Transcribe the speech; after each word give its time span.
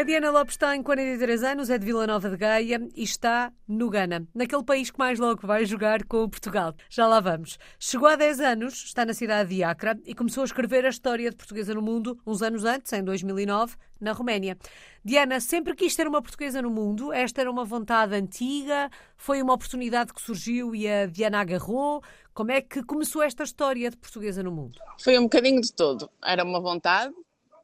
A 0.00 0.02
Diana 0.02 0.30
Lopes 0.30 0.56
tem 0.56 0.82
43 0.82 1.42
anos, 1.42 1.68
é 1.68 1.76
de 1.76 1.84
Vila 1.84 2.06
Nova 2.06 2.30
de 2.30 2.36
Gaia 2.38 2.88
e 2.96 3.02
está 3.02 3.52
no 3.68 3.90
Ghana, 3.90 4.26
naquele 4.34 4.64
país 4.64 4.90
que 4.90 4.98
mais 4.98 5.18
logo 5.18 5.46
vai 5.46 5.66
jogar 5.66 6.04
com 6.04 6.26
Portugal. 6.26 6.74
Já 6.88 7.06
lá 7.06 7.20
vamos. 7.20 7.58
Chegou 7.78 8.08
há 8.08 8.16
10 8.16 8.40
anos, 8.40 8.72
está 8.82 9.04
na 9.04 9.12
cidade 9.12 9.54
de 9.54 9.62
Acre 9.62 10.00
e 10.06 10.14
começou 10.14 10.40
a 10.40 10.46
escrever 10.46 10.86
a 10.86 10.88
história 10.88 11.28
de 11.28 11.36
portuguesa 11.36 11.74
no 11.74 11.82
mundo 11.82 12.18
uns 12.26 12.40
anos 12.40 12.64
antes, 12.64 12.90
em 12.94 13.04
2009, 13.04 13.76
na 14.00 14.12
Roménia. 14.12 14.56
Diana, 15.04 15.38
sempre 15.38 15.74
quis 15.74 15.94
ter 15.94 16.08
uma 16.08 16.22
portuguesa 16.22 16.62
no 16.62 16.70
mundo. 16.70 17.12
Esta 17.12 17.42
era 17.42 17.50
uma 17.50 17.66
vontade 17.66 18.14
antiga, 18.14 18.88
foi 19.18 19.42
uma 19.42 19.52
oportunidade 19.52 20.14
que 20.14 20.22
surgiu 20.22 20.74
e 20.74 20.88
a 20.88 21.04
Diana 21.04 21.42
agarrou. 21.42 22.02
Como 22.32 22.50
é 22.50 22.62
que 22.62 22.82
começou 22.82 23.22
esta 23.22 23.42
história 23.42 23.90
de 23.90 23.98
portuguesa 23.98 24.42
no 24.42 24.50
mundo? 24.50 24.78
Foi 24.98 25.18
um 25.18 25.24
bocadinho 25.24 25.60
de 25.60 25.70
tudo. 25.70 26.10
Era 26.24 26.42
uma 26.42 26.58
vontade, 26.58 27.12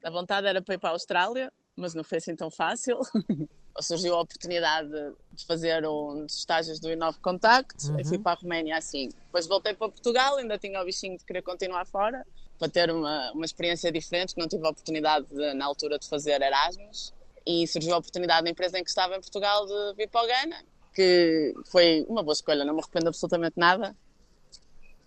a 0.04 0.10
vontade 0.10 0.46
era 0.46 0.60
para 0.60 0.74
ir 0.74 0.78
para 0.78 0.90
a 0.90 0.92
Austrália, 0.92 1.50
mas 1.76 1.94
não 1.94 2.02
foi 2.02 2.18
assim 2.18 2.34
tão 2.34 2.50
fácil. 2.50 2.98
Surgiu 3.80 4.14
a 4.14 4.22
oportunidade 4.22 4.88
de 5.32 5.44
fazer 5.44 5.86
um 5.86 6.24
dos 6.24 6.38
estágios 6.38 6.80
do 6.80 6.90
Inove 6.90 7.18
Contact 7.18 7.90
uhum. 7.90 8.00
e 8.00 8.04
fui 8.04 8.18
para 8.18 8.32
a 8.32 8.34
Roménia 8.40 8.78
assim. 8.78 9.10
Depois 9.26 9.46
voltei 9.46 9.74
para 9.74 9.88
Portugal, 9.90 10.36
ainda 10.36 10.58
tinha 10.58 10.80
o 10.80 10.84
bichinho 10.84 11.18
de 11.18 11.24
querer 11.24 11.42
continuar 11.42 11.84
fora, 11.84 12.26
para 12.58 12.70
ter 12.70 12.90
uma, 12.90 13.30
uma 13.32 13.44
experiência 13.44 13.92
diferente, 13.92 14.34
que 14.34 14.40
não 14.40 14.48
tive 14.48 14.66
a 14.66 14.70
oportunidade 14.70 15.26
de, 15.26 15.52
na 15.52 15.66
altura 15.66 15.98
de 15.98 16.08
fazer 16.08 16.40
Erasmus. 16.40 17.12
E 17.44 17.66
surgiu 17.68 17.94
a 17.94 17.98
oportunidade 17.98 18.42
na 18.42 18.50
empresa 18.50 18.78
em 18.78 18.82
que 18.82 18.88
estava 18.88 19.14
em 19.14 19.20
Portugal 19.20 19.66
de 19.66 19.94
vir 19.96 20.08
para 20.08 20.24
o 20.24 20.26
Ghana, 20.26 20.64
que 20.94 21.54
foi 21.70 22.06
uma 22.08 22.22
boa 22.22 22.32
escolha, 22.32 22.64
não 22.64 22.74
me 22.74 22.80
arrependo 22.80 23.08
absolutamente 23.08 23.54
nada. 23.56 23.94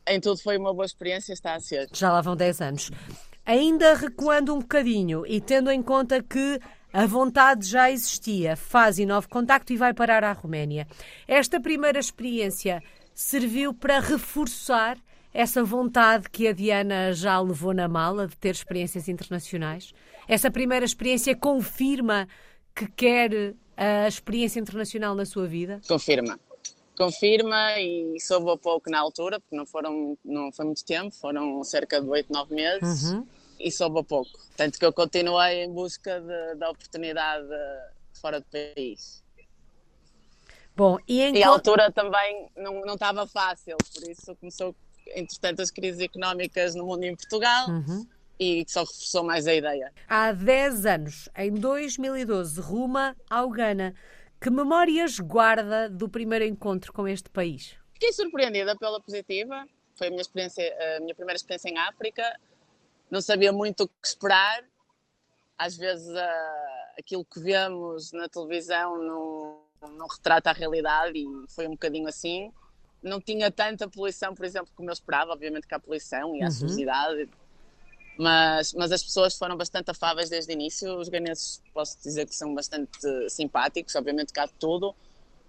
Em 0.07 0.21
tudo 0.21 0.39
foi 0.41 0.57
uma 0.57 0.73
boa 0.73 0.85
experiência, 0.85 1.33
está 1.33 1.55
a 1.55 1.59
ser. 1.59 1.89
Já 1.91 2.11
lá 2.11 2.21
vão 2.21 2.35
10 2.35 2.61
anos. 2.61 2.91
Ainda 3.49 3.95
recuando 3.95 4.53
um 4.53 4.59
bocadinho 4.59 5.25
e 5.25 5.41
tendo 5.41 5.71
em 5.71 5.81
conta 5.81 6.21
que 6.21 6.59
a 6.93 7.07
vontade 7.07 7.65
já 7.65 7.89
existia, 7.89 8.55
faz 8.55 8.99
novo 8.99 9.27
contacto 9.27 9.73
e 9.73 9.75
vai 9.75 9.91
parar 9.91 10.23
à 10.23 10.31
Roménia. 10.33 10.87
Esta 11.27 11.59
primeira 11.59 11.97
experiência 11.97 12.83
serviu 13.11 13.73
para 13.73 13.99
reforçar 14.01 14.99
essa 15.33 15.63
vontade 15.63 16.29
que 16.29 16.47
a 16.47 16.53
Diana 16.53 17.11
já 17.11 17.41
levou 17.41 17.73
na 17.73 17.87
mala 17.87 18.27
de 18.27 18.37
ter 18.37 18.51
experiências 18.51 19.09
internacionais? 19.09 19.95
Essa 20.27 20.51
primeira 20.51 20.85
experiência 20.85 21.35
confirma 21.35 22.27
que 22.75 22.85
quer 22.85 23.55
a 23.75 24.07
experiência 24.07 24.59
internacional 24.59 25.15
na 25.15 25.25
sua 25.25 25.47
vida? 25.47 25.81
Confirma. 25.87 26.39
Confirma 26.95 27.79
e 27.79 28.19
soube 28.19 28.55
pouco 28.61 28.91
na 28.91 28.99
altura, 28.99 29.39
porque 29.39 29.55
não, 29.55 29.65
foram, 29.65 30.15
não 30.23 30.51
foi 30.51 30.65
muito 30.65 30.85
tempo, 30.85 31.09
foram 31.15 31.63
cerca 31.63 31.99
de 31.99 32.07
8, 32.07 32.31
9 32.31 32.53
meses. 32.53 33.11
Uhum 33.11 33.38
e 33.59 33.71
soube 33.71 33.99
a 33.99 34.03
pouco. 34.03 34.31
Tanto 34.55 34.79
que 34.79 34.85
eu 34.85 34.93
continuei 34.93 35.63
em 35.63 35.71
busca 35.71 36.21
de, 36.21 36.55
da 36.55 36.69
oportunidade 36.69 37.47
fora 38.13 38.39
do 38.39 38.45
país. 38.45 39.23
Bom, 40.75 40.97
e, 41.07 41.21
em... 41.21 41.35
e 41.35 41.43
a 41.43 41.49
altura 41.49 41.91
também 41.91 42.49
não, 42.55 42.81
não 42.81 42.93
estava 42.93 43.27
fácil, 43.27 43.75
por 43.93 44.09
isso 44.09 44.33
começou, 44.37 44.73
entretanto, 45.07 45.61
as 45.61 45.69
crises 45.69 45.99
económicas 45.99 46.73
no 46.73 46.85
mundo 46.85 47.03
e 47.03 47.07
em 47.07 47.15
Portugal. 47.15 47.69
Uhum. 47.69 48.07
E 48.39 48.63
só 48.69 48.85
reforçou 48.85 49.25
mais 49.25 49.45
a 49.47 49.53
ideia. 49.53 49.91
Há 50.07 50.31
10 50.31 50.85
anos, 50.85 51.29
em 51.35 51.51
2012, 51.51 52.61
ruma 52.61 53.13
ao 53.29 53.49
Ghana. 53.49 53.93
Que 54.39 54.49
memórias 54.49 55.19
guarda 55.19 55.89
do 55.89 56.07
primeiro 56.07 56.45
encontro 56.45 56.93
com 56.93 57.05
este 57.05 57.29
país? 57.29 57.75
Fiquei 57.93 58.13
surpreendida 58.13 58.77
pela 58.77 59.01
positiva. 59.01 59.67
Foi 59.97 60.07
a 60.07 60.09
minha, 60.09 60.21
experiência, 60.21 60.73
a 60.95 61.01
minha 61.01 61.13
primeira 61.13 61.35
experiência 61.35 61.67
em 61.67 61.77
África 61.77 62.23
não 63.09 63.21
sabia 63.21 63.51
muito 63.51 63.83
o 63.83 63.87
que 63.87 64.07
esperar. 64.07 64.63
Às 65.57 65.75
vezes 65.75 66.07
uh, 66.07 66.79
aquilo 66.97 67.25
que 67.25 67.39
vemos 67.39 68.11
na 68.11 68.29
televisão 68.29 68.97
não, 68.97 69.61
não 69.97 70.07
retrata 70.07 70.49
a 70.49 70.53
realidade 70.53 71.17
e 71.17 71.27
foi 71.49 71.67
um 71.67 71.71
bocadinho 71.71 72.07
assim. 72.07 72.51
Não 73.01 73.19
tinha 73.19 73.49
tanta 73.49 73.87
poluição, 73.87 74.35
por 74.35 74.45
exemplo, 74.45 74.71
como 74.75 74.89
eu 74.89 74.93
esperava. 74.93 75.31
Obviamente 75.31 75.67
que 75.67 75.73
há 75.73 75.79
poluição 75.79 76.35
e 76.35 76.43
há 76.43 76.47
uhum. 76.47 77.29
mas, 78.17 78.73
mas 78.73 78.91
as 78.91 79.01
pessoas 79.01 79.37
foram 79.37 79.57
bastante 79.57 79.89
afáveis 79.89 80.29
desde 80.29 80.51
o 80.51 80.53
início. 80.53 80.97
Os 80.97 81.09
ganeses, 81.09 81.61
posso 81.73 81.97
dizer 82.01 82.25
que 82.25 82.35
são 82.35 82.53
bastante 82.53 82.89
simpáticos, 83.29 83.95
obviamente 83.95 84.31
que 84.31 84.39
há 84.39 84.47
tudo, 84.47 84.95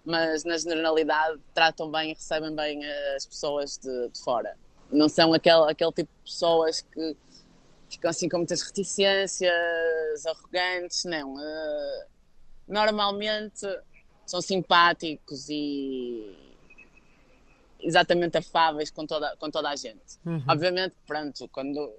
mas 0.04 0.44
na 0.44 0.56
generalidade 0.56 1.41
tratam 1.53 1.91
bem 1.91 2.12
e 2.12 2.15
recebem 2.15 2.54
bem 2.54 2.84
as 3.16 3.27
pessoas 3.27 3.77
de, 3.77 4.09
de 4.09 4.21
fora. 4.21 4.56
Não 4.91 5.09
são 5.09 5.32
aquele, 5.32 5.71
aquele 5.71 5.92
tipo 5.92 6.10
de 6.25 6.31
pessoas 6.32 6.81
que 6.81 7.16
ficam 7.90 8.10
assim 8.10 8.28
com 8.28 8.38
muitas 8.38 8.62
reticências, 8.62 9.50
arrogantes, 10.26 11.04
não. 11.04 11.34
Uh, 11.34 12.04
normalmente 12.68 13.66
são 14.24 14.40
simpáticos 14.40 15.48
e 15.48 16.36
exatamente 17.82 18.38
afáveis 18.38 18.90
com 18.90 19.06
toda, 19.06 19.36
com 19.36 19.50
toda 19.50 19.70
a 19.70 19.76
gente. 19.76 20.18
Uhum. 20.24 20.42
Obviamente, 20.48 20.94
pronto, 21.06 21.48
quando, 21.48 21.92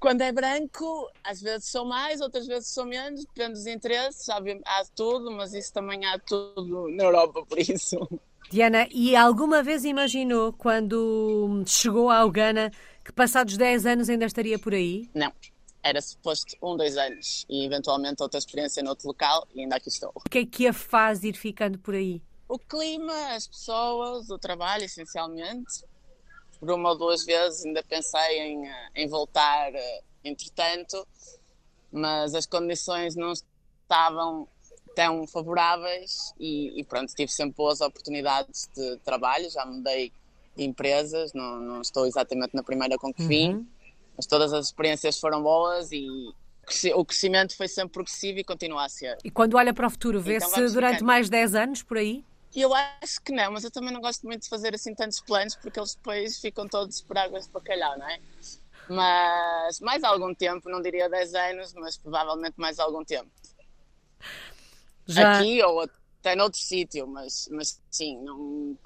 quando 0.00 0.22
é 0.22 0.32
branco, 0.32 1.10
às 1.22 1.42
vezes 1.42 1.66
são 1.66 1.84
mais, 1.84 2.20
outras 2.20 2.46
vezes 2.46 2.68
são 2.68 2.86
menos, 2.86 3.24
depende 3.26 3.54
dos 3.54 3.66
interesses, 3.66 4.26
há 4.28 4.84
tudo, 4.94 5.30
mas 5.30 5.52
isso 5.52 5.72
também 5.72 6.06
há 6.06 6.18
tudo 6.18 6.88
na 6.90 7.04
Europa, 7.04 7.44
por 7.44 7.58
isso. 7.58 8.08
Diana, 8.50 8.86
e 8.90 9.16
alguma 9.16 9.62
vez 9.62 9.84
imaginou 9.84 10.52
quando 10.52 11.62
chegou 11.66 12.10
ao 12.10 12.30
Ghana 12.30 12.70
que 13.04 13.12
passados 13.12 13.56
10 13.56 13.86
anos 13.86 14.08
ainda 14.08 14.24
estaria 14.24 14.58
por 14.58 14.72
aí? 14.72 15.10
Não. 15.14 15.32
Era 15.82 16.00
suposto 16.00 16.56
um, 16.62 16.76
dois 16.76 16.96
anos 16.96 17.44
e 17.48 17.66
eventualmente 17.66 18.22
outra 18.22 18.38
experiência 18.38 18.82
noutro 18.82 19.06
local 19.06 19.46
e 19.54 19.60
ainda 19.60 19.76
aqui 19.76 19.90
estou. 19.90 20.10
O 20.14 20.20
que 20.20 20.38
é 20.38 20.46
que 20.46 20.66
a 20.66 20.72
faz 20.72 21.22
ir 21.22 21.34
ficando 21.36 21.78
por 21.78 21.94
aí? 21.94 22.22
O 22.48 22.58
clima, 22.58 23.34
as 23.34 23.46
pessoas, 23.46 24.30
o 24.30 24.38
trabalho, 24.38 24.84
essencialmente. 24.84 25.84
Por 26.58 26.70
uma 26.70 26.90
ou 26.90 26.98
duas 26.98 27.24
vezes 27.24 27.66
ainda 27.66 27.82
pensei 27.82 28.38
em, 28.38 28.66
eh, 28.66 28.88
em 28.94 29.08
voltar, 29.08 29.74
eh, 29.74 30.00
entretanto, 30.24 31.06
mas 31.92 32.34
as 32.34 32.46
condições 32.46 33.14
não 33.14 33.32
estavam 33.32 34.48
tão 34.94 35.26
favoráveis 35.26 36.32
e, 36.38 36.80
e 36.80 36.84
pronto, 36.84 37.12
tive 37.14 37.30
sempre 37.30 37.56
boas 37.56 37.80
oportunidades 37.82 38.70
de 38.74 38.96
trabalho, 38.98 39.50
já 39.50 39.66
mudei 39.66 40.12
empresas, 40.56 41.32
não, 41.32 41.58
não 41.60 41.80
estou 41.80 42.06
exatamente 42.06 42.54
na 42.54 42.62
primeira 42.62 42.96
com 42.96 43.12
que 43.12 43.24
vim, 43.24 43.54
uhum. 43.54 43.66
mas 44.16 44.26
todas 44.26 44.52
as 44.52 44.66
experiências 44.66 45.18
foram 45.18 45.42
boas 45.42 45.90
e 45.92 46.06
o 46.94 47.04
crescimento 47.04 47.56
foi 47.56 47.68
sempre 47.68 47.92
progressivo 47.92 48.38
e 48.38 48.44
continua 48.44 48.84
a 48.84 48.88
ser. 48.88 49.18
E 49.22 49.30
quando 49.30 49.54
olha 49.56 49.74
para 49.74 49.86
o 49.86 49.90
futuro, 49.90 50.20
vê-se 50.20 50.46
então 50.46 50.72
durante 50.72 50.94
ficando. 50.94 51.06
mais 51.06 51.28
10 51.28 51.54
anos 51.54 51.82
por 51.82 51.98
aí? 51.98 52.24
Eu 52.54 52.72
acho 52.72 53.20
que 53.22 53.32
não, 53.32 53.52
mas 53.52 53.64
eu 53.64 53.70
também 53.70 53.92
não 53.92 54.00
gosto 54.00 54.24
muito 54.24 54.42
de 54.42 54.48
fazer 54.48 54.74
assim 54.74 54.94
tantos 54.94 55.20
planos 55.20 55.56
porque 55.56 55.78
eles 55.78 55.94
depois 55.94 56.38
ficam 56.38 56.68
todos 56.68 57.00
por 57.00 57.18
águas 57.18 57.46
de 57.46 57.52
bacalhau, 57.52 57.98
não 57.98 58.08
é? 58.08 58.18
Mas 58.88 59.80
mais 59.80 60.04
algum 60.04 60.34
tempo, 60.34 60.68
não 60.68 60.80
diria 60.80 61.08
10 61.08 61.34
anos, 61.34 61.74
mas 61.74 61.96
provavelmente 61.96 62.54
mais 62.56 62.78
algum 62.78 63.04
tempo. 63.04 63.30
Já... 65.06 65.38
Aqui 65.38 65.62
ou 65.62 65.80
até 65.80 66.36
noutro 66.36 66.60
sítio, 66.60 67.06
mas, 67.06 67.48
mas 67.50 67.80
sim, 67.90 68.18
não, 68.22 68.76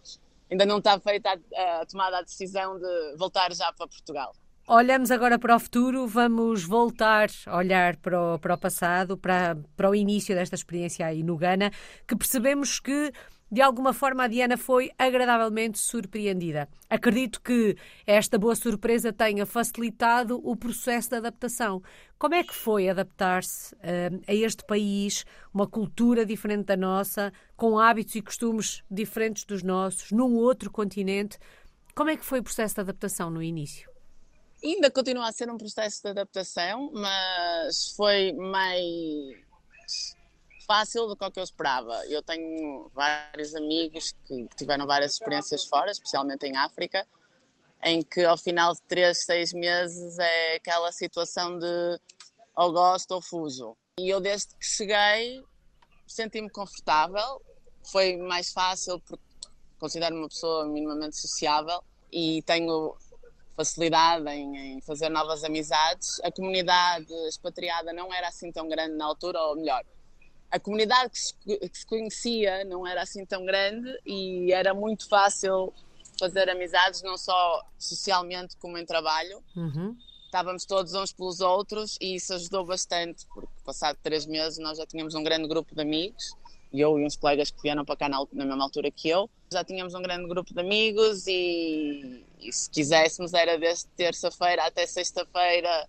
ainda 0.50 0.66
não 0.66 0.78
está 0.78 0.98
feita 0.98 1.38
a, 1.54 1.86
tomada 1.86 2.18
a 2.18 2.22
decisão 2.22 2.78
de 2.78 3.16
voltar 3.16 3.52
já 3.54 3.72
para 3.72 3.86
Portugal. 3.86 4.34
Olhamos 4.66 5.10
agora 5.10 5.38
para 5.38 5.56
o 5.56 5.58
futuro, 5.58 6.06
vamos 6.06 6.62
voltar 6.62 7.30
a 7.46 7.56
olhar 7.56 7.96
para 7.96 8.34
o, 8.34 8.38
para 8.38 8.54
o 8.54 8.58
passado, 8.58 9.16
para, 9.16 9.56
para 9.74 9.88
o 9.88 9.94
início 9.94 10.34
desta 10.34 10.54
experiência 10.54 11.06
aí 11.06 11.22
no 11.22 11.38
Ghana, 11.38 11.70
que 12.06 12.14
percebemos 12.14 12.78
que 12.78 13.10
de 13.50 13.62
alguma 13.62 13.92
forma 13.92 14.24
a 14.24 14.28
Diana 14.28 14.56
foi 14.56 14.90
agradavelmente 14.98 15.78
surpreendida. 15.78 16.68
Acredito 16.88 17.40
que 17.40 17.76
esta 18.06 18.38
boa 18.38 18.54
surpresa 18.54 19.12
tenha 19.12 19.46
facilitado 19.46 20.40
o 20.44 20.54
processo 20.54 21.10
de 21.10 21.16
adaptação. 21.16 21.82
Como 22.18 22.34
é 22.34 22.44
que 22.44 22.54
foi 22.54 22.88
adaptar-se 22.88 23.74
uh, 23.76 24.22
a 24.26 24.34
este 24.34 24.64
país, 24.64 25.24
uma 25.52 25.66
cultura 25.66 26.26
diferente 26.26 26.66
da 26.66 26.76
nossa, 26.76 27.32
com 27.56 27.78
hábitos 27.78 28.14
e 28.14 28.22
costumes 28.22 28.82
diferentes 28.90 29.44
dos 29.44 29.62
nossos, 29.62 30.10
num 30.10 30.34
outro 30.36 30.70
continente? 30.70 31.38
Como 31.94 32.10
é 32.10 32.16
que 32.16 32.24
foi 32.24 32.40
o 32.40 32.42
processo 32.42 32.74
de 32.74 32.80
adaptação 32.82 33.30
no 33.30 33.42
início? 33.42 33.90
Ainda 34.62 34.90
continua 34.90 35.28
a 35.28 35.32
ser 35.32 35.50
um 35.50 35.56
processo 35.56 36.02
de 36.02 36.08
adaptação, 36.10 36.90
mas 36.92 37.94
foi 37.96 38.32
mais 38.32 39.36
fácil 40.68 41.06
do 41.06 41.16
que 41.16 41.24
eu 41.24 41.42
esperava. 41.42 42.06
Eu 42.06 42.22
tenho 42.22 42.90
vários 42.94 43.54
amigos 43.54 44.14
que 44.26 44.46
tiveram 44.54 44.86
várias 44.86 45.14
experiências 45.14 45.64
fora, 45.64 45.90
especialmente 45.90 46.44
em 46.46 46.56
África, 46.58 47.06
em 47.82 48.02
que 48.02 48.22
ao 48.22 48.36
final 48.36 48.74
de 48.74 48.82
três, 48.82 49.24
seis 49.24 49.54
meses 49.54 50.18
é 50.18 50.56
aquela 50.56 50.92
situação 50.92 51.58
de 51.58 51.98
ou 52.54 52.72
gosto 52.72 53.12
ou 53.12 53.22
fujo. 53.22 53.76
E 53.98 54.10
eu 54.10 54.20
desde 54.20 54.48
que 54.48 54.66
cheguei 54.66 55.42
senti-me 56.06 56.50
confortável, 56.50 57.40
foi 57.90 58.16
mais 58.16 58.52
fácil 58.52 59.00
porque 59.00 59.24
considero 59.78 60.16
uma 60.16 60.28
pessoa 60.28 60.66
minimamente 60.66 61.16
sociável 61.16 61.82
e 62.12 62.42
tenho 62.42 62.94
facilidade 63.56 64.28
em, 64.28 64.76
em, 64.76 64.80
fazer 64.82 65.08
novas 65.08 65.44
amizades. 65.44 66.20
A 66.20 66.30
comunidade 66.30 67.12
expatriada 67.26 67.92
não 67.92 68.12
era 68.12 68.28
assim 68.28 68.52
tão 68.52 68.68
grande 68.68 68.96
na 68.96 69.06
altura, 69.06 69.40
ou 69.40 69.56
melhor, 69.56 69.84
a 70.50 70.58
comunidade 70.58 71.10
que 71.10 71.18
se, 71.18 71.34
que 71.34 71.78
se, 71.78 71.86
conhecia 71.86 72.64
não 72.64 72.86
era 72.86 73.02
assim 73.02 73.24
tão 73.24 73.44
grande 73.44 73.88
e 74.06 74.52
era 74.52 74.72
muito 74.72 75.08
fácil 75.08 75.72
fazer 76.18 76.48
amizades, 76.48 77.02
não 77.02 77.16
só 77.16 77.64
socialmente 77.78 78.56
como 78.56 78.76
em 78.78 78.84
trabalho. 78.84 79.42
Uhum. 79.56 79.96
Estávamos 80.24 80.64
todos 80.64 80.92
uns 80.94 81.12
pelos 81.12 81.40
outros 81.40 81.96
e 82.00 82.16
isso 82.16 82.34
ajudou 82.34 82.64
bastante, 82.64 83.26
porque 83.32 83.52
passado 83.64 83.98
três 84.02 84.26
meses 84.26 84.58
nós 84.58 84.76
já 84.78 84.86
tínhamos 84.86 85.14
um 85.14 85.22
grande 85.22 85.48
grupo 85.48 85.74
de 85.74 85.80
amigos, 85.80 86.34
eu 86.72 86.98
e 86.98 87.06
uns 87.06 87.16
colegas 87.16 87.50
que 87.50 87.62
vieram 87.62 87.84
para 87.84 87.96
cá 87.96 88.08
na, 88.08 88.18
na 88.32 88.44
mesma 88.44 88.64
altura 88.64 88.90
que 88.90 89.08
eu. 89.08 89.30
Já 89.50 89.64
tínhamos 89.64 89.94
um 89.94 90.02
grande 90.02 90.28
grupo 90.28 90.52
de 90.52 90.60
amigos 90.60 91.26
e, 91.26 92.24
e 92.40 92.52
se 92.52 92.68
quiséssemos 92.68 93.32
era 93.32 93.58
desde 93.58 93.86
terça-feira 93.96 94.64
até 94.64 94.86
sexta-feira 94.86 95.88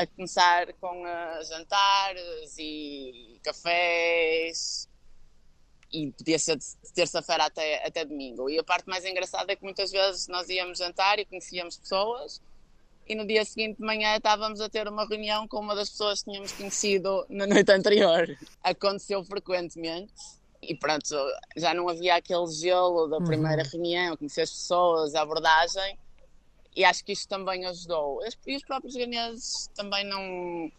a 0.00 0.06
começar 0.06 0.72
com 0.80 1.02
uh, 1.02 1.44
jantares 1.44 2.56
e 2.58 3.38
cafés 3.42 4.88
e 5.92 6.10
podia 6.12 6.38
ser 6.38 6.56
de 6.56 6.92
terça-feira 6.94 7.44
até, 7.44 7.86
até 7.86 8.02
domingo. 8.02 8.48
E 8.48 8.58
a 8.58 8.64
parte 8.64 8.88
mais 8.88 9.04
engraçada 9.04 9.52
é 9.52 9.56
que 9.56 9.62
muitas 9.62 9.90
vezes 9.90 10.26
nós 10.26 10.48
íamos 10.48 10.78
jantar 10.78 11.18
e 11.18 11.26
conhecíamos 11.26 11.76
pessoas 11.76 12.40
e 13.06 13.14
no 13.14 13.26
dia 13.26 13.44
seguinte 13.44 13.76
de 13.76 13.84
manhã 13.84 14.16
estávamos 14.16 14.58
a 14.62 14.70
ter 14.70 14.88
uma 14.88 15.06
reunião 15.06 15.46
com 15.46 15.58
uma 15.58 15.74
das 15.74 15.90
pessoas 15.90 16.22
que 16.22 16.30
tínhamos 16.30 16.52
conhecido 16.52 17.26
na 17.28 17.46
noite 17.46 17.70
anterior. 17.70 18.38
Aconteceu 18.62 19.22
frequentemente 19.22 20.14
e 20.62 20.74
pronto, 20.74 21.14
já 21.56 21.74
não 21.74 21.90
havia 21.90 22.14
aquele 22.14 22.46
gelo 22.46 23.06
da 23.06 23.20
primeira 23.20 23.64
uhum. 23.64 23.68
reunião, 23.70 24.16
conhecer 24.16 24.42
as 24.42 24.50
pessoas, 24.50 25.14
a 25.14 25.20
abordagem 25.20 25.98
e 26.74 26.84
acho 26.84 27.04
que 27.04 27.12
isto 27.12 27.28
também 27.28 27.66
ajudou. 27.66 28.20
E 28.46 28.56
os 28.56 28.64
próprios 28.64 28.94
ganeses 28.94 29.68
também 29.74 30.04
não. 30.04 30.70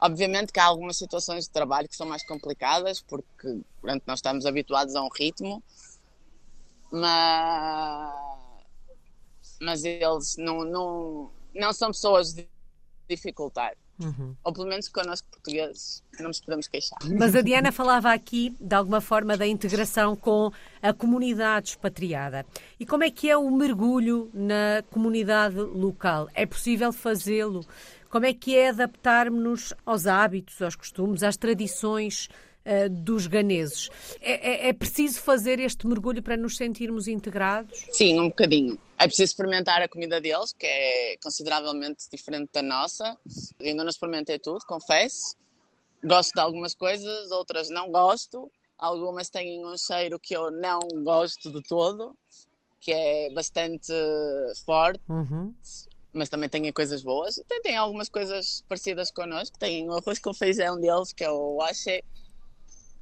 Obviamente 0.00 0.52
que 0.52 0.58
há 0.58 0.64
algumas 0.64 0.96
situações 0.96 1.44
de 1.44 1.50
trabalho 1.50 1.88
que 1.88 1.96
são 1.96 2.06
mais 2.06 2.26
complicadas, 2.26 3.00
porque 3.00 3.60
pronto, 3.80 4.02
nós 4.06 4.18
estamos 4.18 4.46
habituados 4.46 4.96
a 4.96 5.02
um 5.02 5.08
ritmo, 5.08 5.62
mas, 6.90 8.14
mas 9.60 9.84
eles 9.84 10.36
não, 10.36 10.64
não, 10.64 11.30
não 11.54 11.72
são 11.72 11.92
pessoas 11.92 12.34
de 12.34 12.48
dificultar. 13.08 13.76
Uhum. 14.04 14.34
Ou 14.44 14.52
pelo 14.52 14.66
menos 14.66 14.88
connosco 14.88 15.28
portugueses 15.30 16.02
não 16.18 16.28
nos 16.28 16.40
podemos 16.40 16.68
queixar. 16.68 16.98
Mas 17.18 17.34
a 17.34 17.40
Diana 17.40 17.72
falava 17.72 18.12
aqui, 18.12 18.54
de 18.60 18.74
alguma 18.74 19.00
forma, 19.00 19.36
da 19.36 19.46
integração 19.46 20.14
com 20.14 20.50
a 20.82 20.92
comunidade 20.92 21.70
expatriada. 21.70 22.44
E 22.78 22.84
como 22.84 23.04
é 23.04 23.10
que 23.10 23.30
é 23.30 23.36
o 23.36 23.50
mergulho 23.50 24.30
na 24.34 24.82
comunidade 24.90 25.56
local? 25.56 26.28
É 26.34 26.44
possível 26.44 26.92
fazê-lo? 26.92 27.64
Como 28.10 28.26
é 28.26 28.34
que 28.34 28.56
é 28.56 28.68
adaptarmos-nos 28.68 29.72
aos 29.86 30.06
hábitos, 30.06 30.60
aos 30.60 30.76
costumes, 30.76 31.22
às 31.22 31.36
tradições 31.36 32.28
uh, 32.66 32.88
dos 32.88 33.26
ganeses? 33.26 33.90
É, 34.20 34.66
é, 34.66 34.68
é 34.68 34.72
preciso 34.72 35.20
fazer 35.20 35.60
este 35.60 35.86
mergulho 35.86 36.22
para 36.22 36.36
nos 36.36 36.56
sentirmos 36.56 37.08
integrados? 37.08 37.86
Sim, 37.90 38.20
um 38.20 38.28
bocadinho. 38.28 38.78
É 38.98 39.06
preciso 39.06 39.32
experimentar 39.32 39.82
a 39.82 39.88
comida 39.88 40.20
deles, 40.20 40.52
que 40.52 40.66
é 40.66 41.16
consideravelmente 41.22 42.08
diferente 42.10 42.50
da 42.52 42.62
nossa. 42.62 43.16
ainda 43.60 43.82
não 43.82 43.90
experimentei 43.90 44.38
tudo, 44.38 44.60
confesso. 44.66 45.36
Gosto 46.04 46.34
de 46.34 46.40
algumas 46.40 46.74
coisas, 46.74 47.30
outras 47.30 47.68
não 47.68 47.90
gosto. 47.90 48.50
Algumas 48.78 49.28
têm 49.30 49.64
um 49.64 49.76
cheiro 49.76 50.18
que 50.18 50.36
eu 50.36 50.50
não 50.50 50.80
gosto 51.04 51.52
de 51.52 51.62
todo, 51.62 52.16
que 52.80 52.92
é 52.92 53.30
bastante 53.32 53.92
forte. 54.64 55.00
Uhum. 55.08 55.54
Mas 56.12 56.28
também 56.28 56.48
têm 56.48 56.72
coisas 56.72 57.02
boas. 57.02 57.38
E 57.38 57.60
tem 57.60 57.76
algumas 57.76 58.08
coisas 58.08 58.64
parecidas 58.68 59.10
connosco. 59.10 59.58
Tem 59.58 59.88
o 59.88 59.94
arroz 59.94 60.18
com 60.18 60.34
feijão 60.34 60.78
deles, 60.78 61.12
que 61.12 61.24
é 61.24 61.30
o 61.30 61.60
ache, 61.62 62.04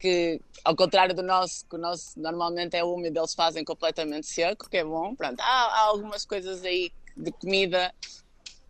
que 0.01 0.41
ao 0.65 0.75
contrário 0.75 1.15
do 1.15 1.23
nosso, 1.23 1.67
que 1.67 1.77
o 1.77 1.79
nosso 1.79 2.19
normalmente 2.19 2.75
é 2.75 2.83
úmido, 2.83 3.21
eles 3.21 3.35
fazem 3.35 3.63
completamente 3.63 4.27
seco, 4.27 4.69
que 4.69 4.79
é 4.79 4.85
bom. 4.85 5.15
Pronto, 5.15 5.39
há, 5.41 5.45
há 5.45 5.81
algumas 5.83 6.25
coisas 6.25 6.65
aí 6.65 6.91
de 7.15 7.31
comida 7.31 7.95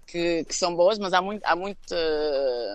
que, 0.06 0.44
que, 0.44 0.54
são 0.54 0.74
boas, 0.74 0.98
mas 0.98 1.12
há, 1.12 1.22
muito, 1.22 1.44
há 1.44 1.54
muito, 1.54 1.94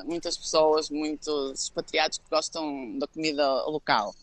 muitas 0.05 0.37
pessoas, 0.37 0.89
muitos 0.89 1.63
expatriados 1.63 2.17
que 2.17 2.29
gostam 2.29 2.97
da 2.97 3.07
comida 3.07 3.45
local. 3.65 4.15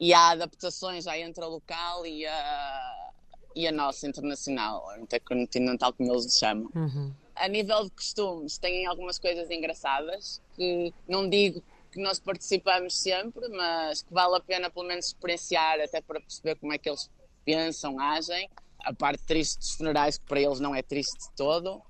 E 0.00 0.14
há 0.14 0.30
adaptações 0.30 1.04
já 1.04 1.18
entre 1.18 1.44
a 1.44 1.46
local 1.46 2.06
e 2.06 2.24
a, 2.24 3.10
e 3.54 3.68
a 3.68 3.72
nossa 3.72 4.08
internacional, 4.08 4.86
intercontinental, 4.98 5.92
como 5.92 6.10
eles 6.10 6.38
chamam. 6.38 6.70
Uhum. 6.74 7.12
A 7.36 7.48
nível 7.48 7.84
de 7.84 7.90
costumes, 7.90 8.56
têm 8.56 8.86
algumas 8.86 9.18
coisas 9.18 9.50
engraçadas 9.50 10.40
que 10.54 10.92
não 11.06 11.28
digo 11.28 11.62
que 11.90 12.00
nós 12.00 12.18
participamos 12.18 12.96
sempre, 12.96 13.48
mas 13.48 14.02
que 14.02 14.12
vale 14.12 14.36
a 14.36 14.40
pena 14.40 14.70
pelo 14.70 14.86
menos 14.86 15.06
experienciar 15.06 15.80
até 15.80 16.00
para 16.00 16.20
perceber 16.20 16.56
como 16.56 16.72
é 16.72 16.78
que 16.78 16.88
eles 16.88 17.10
pensam, 17.44 17.98
agem. 17.98 18.48
A 18.80 18.92
parte 18.92 19.22
triste 19.24 19.58
dos 19.58 19.72
funerais, 19.72 20.18
que 20.18 20.24
para 20.24 20.40
eles 20.40 20.60
não 20.60 20.74
é 20.74 20.82
triste 20.82 21.18
de 21.18 21.32
todo, 21.36 21.82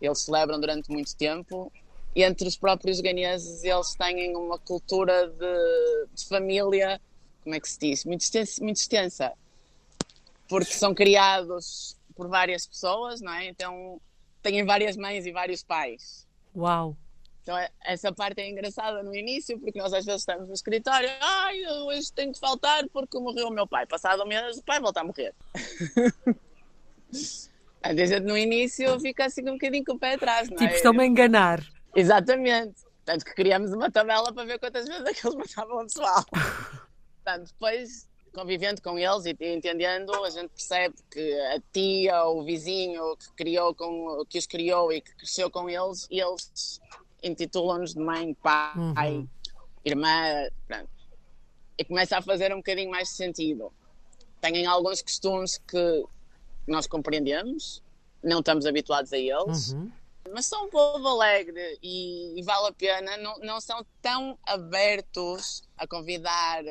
eles 0.00 0.20
celebram 0.20 0.60
durante 0.60 0.90
muito 0.90 1.16
tempo. 1.16 1.72
E 2.14 2.22
entre 2.22 2.46
os 2.46 2.56
próprios 2.56 3.00
ganeses, 3.00 3.64
eles 3.64 3.94
têm 3.94 4.36
uma 4.36 4.58
cultura 4.58 5.28
de, 5.28 6.06
de 6.14 6.26
família, 6.26 7.00
como 7.42 7.54
é 7.54 7.60
que 7.60 7.68
se 7.68 7.78
diz? 7.78 8.04
Muito 8.04 8.20
extensa, 8.20 8.62
muito 8.62 8.76
extensa. 8.76 9.32
Porque 10.48 10.72
são 10.72 10.94
criados 10.94 11.96
por 12.14 12.28
várias 12.28 12.66
pessoas, 12.66 13.20
não 13.20 13.32
é? 13.32 13.46
Então 13.46 14.00
têm 14.42 14.64
várias 14.64 14.96
mães 14.96 15.26
e 15.26 15.32
vários 15.32 15.62
pais. 15.62 16.26
Uau! 16.54 16.96
Então, 17.44 17.58
é, 17.58 17.68
essa 17.84 18.10
parte 18.10 18.40
é 18.40 18.48
engraçada 18.48 19.02
no 19.02 19.14
início, 19.14 19.60
porque 19.60 19.78
nós 19.78 19.92
às 19.92 20.06
vezes 20.06 20.22
estamos 20.22 20.48
no 20.48 20.54
escritório, 20.54 21.10
ai, 21.20 21.62
hoje 21.82 22.10
tenho 22.10 22.32
que 22.32 22.40
faltar 22.40 22.88
porque 22.88 23.18
morreu 23.18 23.48
o 23.48 23.52
meu 23.52 23.66
pai. 23.66 23.84
Passado 23.84 24.22
um 24.22 24.26
mês, 24.26 24.56
o 24.56 24.64
pai 24.64 24.80
volta 24.80 25.00
a 25.00 25.04
morrer. 25.04 25.34
Às 27.82 27.94
vezes 27.96 28.18
no 28.22 28.36
início 28.36 28.98
fica 28.98 29.26
assim 29.26 29.42
um 29.42 29.52
bocadinho 29.52 29.84
com 29.84 29.92
o 29.92 29.98
pé 29.98 30.14
atrás, 30.14 30.48
não 30.48 30.56
é? 30.56 30.60
Tipo, 30.60 30.74
estão-me 30.74 31.02
a 31.02 31.06
enganar. 31.06 31.62
Exatamente. 31.94 32.82
Tanto 33.04 33.26
que 33.26 33.34
criamos 33.34 33.74
uma 33.74 33.90
tabela 33.90 34.32
para 34.32 34.46
ver 34.46 34.58
quantas 34.58 34.88
vezes 34.88 35.04
é 35.04 35.12
que 35.12 35.26
eles 35.26 35.36
matavam 35.36 35.76
o 35.76 35.82
pessoal. 35.82 36.24
Portanto, 36.32 37.52
depois, 37.52 38.08
convivendo 38.34 38.80
com 38.80 38.98
eles 38.98 39.26
e 39.26 39.36
entendendo, 39.54 40.14
a 40.24 40.30
gente 40.30 40.48
percebe 40.48 40.94
que 41.10 41.40
a 41.40 41.60
tia 41.74 42.24
ou 42.24 42.40
o 42.40 42.44
vizinho 42.44 43.14
que, 43.18 43.30
criou 43.34 43.74
com, 43.74 44.24
que 44.30 44.38
os 44.38 44.46
criou 44.46 44.90
e 44.90 45.02
que 45.02 45.14
cresceu 45.14 45.50
com 45.50 45.68
eles, 45.68 46.08
eles 46.10 46.80
intitulam-nos 47.24 47.94
de 47.94 48.00
mãe, 48.00 48.34
pai, 48.34 48.72
uhum. 48.76 49.28
irmã, 49.84 50.48
pronto. 50.68 50.90
E 51.76 51.84
começa 51.84 52.18
a 52.18 52.22
fazer 52.22 52.52
um 52.52 52.58
bocadinho 52.58 52.90
mais 52.90 53.08
sentido. 53.08 53.72
Têm 54.40 54.66
alguns 54.66 55.02
costumes 55.02 55.58
que 55.58 56.04
nós 56.66 56.86
compreendemos, 56.86 57.82
não 58.22 58.38
estamos 58.40 58.66
habituados 58.66 59.12
a 59.12 59.18
eles, 59.18 59.72
uhum. 59.72 59.90
mas 60.32 60.46
são 60.46 60.66
um 60.66 60.70
povo 60.70 61.08
alegre 61.08 61.78
e, 61.82 62.38
e, 62.38 62.42
vale 62.42 62.68
a 62.68 62.72
pena. 62.72 63.16
Não, 63.16 63.38
não 63.38 63.60
são 63.60 63.84
tão 64.00 64.38
abertos 64.44 65.62
a 65.76 65.86
convidar 65.86 66.62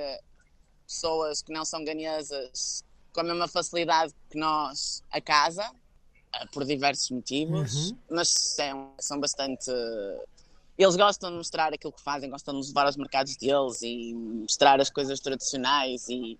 pessoas 0.87 1.41
que 1.41 1.51
não 1.51 1.65
são 1.65 1.83
ganesas 1.83 2.85
com 3.11 3.21
a 3.21 3.23
mesma 3.23 3.47
facilidade 3.47 4.13
que 4.29 4.37
nós 4.37 5.03
a 5.11 5.19
casa, 5.19 5.69
por 6.51 6.65
diversos 6.65 7.09
motivos, 7.11 7.91
uhum. 7.91 7.97
mas 8.09 8.29
são, 8.29 8.93
são 8.99 9.19
bastante 9.19 9.71
eles 10.77 10.95
gostam 10.95 11.29
de 11.29 11.37
mostrar 11.37 11.73
aquilo 11.73 11.93
que 11.93 12.01
fazem, 12.01 12.29
gostam 12.29 12.53
de 12.53 12.59
nos 12.59 12.67
levar 12.69 12.85
aos 12.85 12.97
mercados 12.97 13.35
deles 13.37 13.81
e 13.81 14.13
mostrar 14.13 14.79
as 14.81 14.89
coisas 14.89 15.19
tradicionais 15.19 16.07
e 16.09 16.37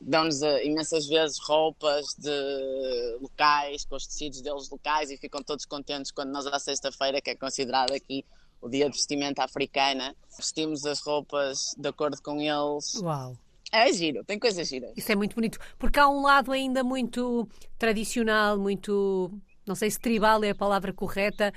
dão-nos 0.00 0.42
eh, 0.42 0.66
imensas 0.66 1.06
vezes 1.06 1.38
roupas 1.38 2.06
de 2.18 3.18
locais, 3.20 3.84
com 3.84 3.96
os 3.96 4.06
tecidos 4.06 4.40
deles 4.40 4.68
locais 4.68 5.10
e 5.10 5.16
ficam 5.16 5.42
todos 5.42 5.64
contentes 5.64 6.10
quando 6.10 6.30
nós 6.30 6.46
à 6.46 6.58
sexta-feira, 6.58 7.20
que 7.20 7.30
é 7.30 7.34
considerado 7.36 7.92
aqui 7.92 8.24
o 8.60 8.68
dia 8.68 8.86
de 8.90 8.96
vestimenta 8.96 9.44
africana, 9.44 10.14
vestimos 10.36 10.84
as 10.84 11.00
roupas 11.00 11.74
de 11.76 11.88
acordo 11.88 12.20
com 12.20 12.40
eles. 12.40 12.94
Uau! 12.96 13.36
É 13.72 13.92
giro, 13.92 14.24
tem 14.24 14.38
coisas 14.38 14.68
giras. 14.68 14.92
Isso 14.96 15.10
é 15.10 15.16
muito 15.16 15.34
bonito, 15.34 15.58
porque 15.78 15.98
há 15.98 16.08
um 16.08 16.22
lado 16.22 16.52
ainda 16.52 16.84
muito 16.84 17.48
tradicional, 17.78 18.58
muito 18.58 19.30
não 19.66 19.74
sei 19.74 19.90
se 19.90 19.98
tribal 19.98 20.42
é 20.44 20.50
a 20.50 20.54
palavra 20.54 20.92
correta, 20.92 21.52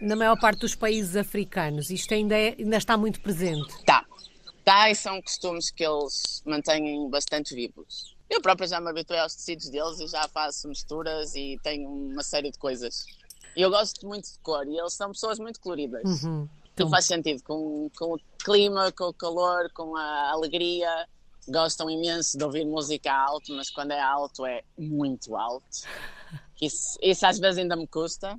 na 0.00 0.14
maior 0.14 0.38
parte 0.38 0.60
dos 0.60 0.74
países 0.74 1.16
africanos. 1.16 1.90
Isto 1.90 2.14
ainda, 2.14 2.36
é, 2.36 2.54
ainda 2.58 2.76
está 2.76 2.96
muito 2.96 3.20
presente. 3.20 3.68
Está. 3.74 4.04
Está 4.58 4.90
e 4.90 4.94
são 4.94 5.20
costumes 5.22 5.70
que 5.70 5.84
eles 5.84 6.42
mantêm 6.46 7.08
bastante 7.10 7.54
vivos. 7.54 8.16
Eu 8.28 8.42
própria 8.42 8.68
já 8.68 8.80
me 8.80 8.90
habituei 8.90 9.18
aos 9.18 9.34
tecidos 9.34 9.70
deles 9.70 9.98
e 10.00 10.06
já 10.06 10.28
faço 10.28 10.68
misturas 10.68 11.34
e 11.34 11.58
tenho 11.62 11.88
uma 11.88 12.22
série 12.22 12.50
de 12.50 12.58
coisas. 12.58 13.06
Eu 13.56 13.70
gosto 13.70 14.06
muito 14.06 14.30
de 14.30 14.38
cor 14.40 14.66
e 14.68 14.78
eles 14.78 14.92
são 14.92 15.10
pessoas 15.10 15.38
muito 15.38 15.58
coloridas. 15.60 16.22
Uhum. 16.22 16.48
Então... 16.74 16.90
faz 16.90 17.06
sentido 17.06 17.42
com, 17.42 17.90
com 17.98 18.14
o 18.14 18.20
clima, 18.38 18.92
com 18.92 19.04
o 19.04 19.14
calor, 19.14 19.70
com 19.72 19.96
a 19.96 20.30
alegria. 20.30 21.08
Gostam 21.48 21.88
imenso 21.88 22.36
de 22.36 22.44
ouvir 22.44 22.64
música 22.64 23.12
alto, 23.12 23.52
mas 23.54 23.70
quando 23.70 23.92
é 23.92 24.00
alto 24.00 24.44
é 24.44 24.62
muito 24.76 25.36
alto. 25.36 25.66
Isso, 26.60 26.98
isso 27.00 27.26
às 27.26 27.38
vezes 27.38 27.58
ainda 27.58 27.76
me 27.76 27.86
custa. 27.86 28.38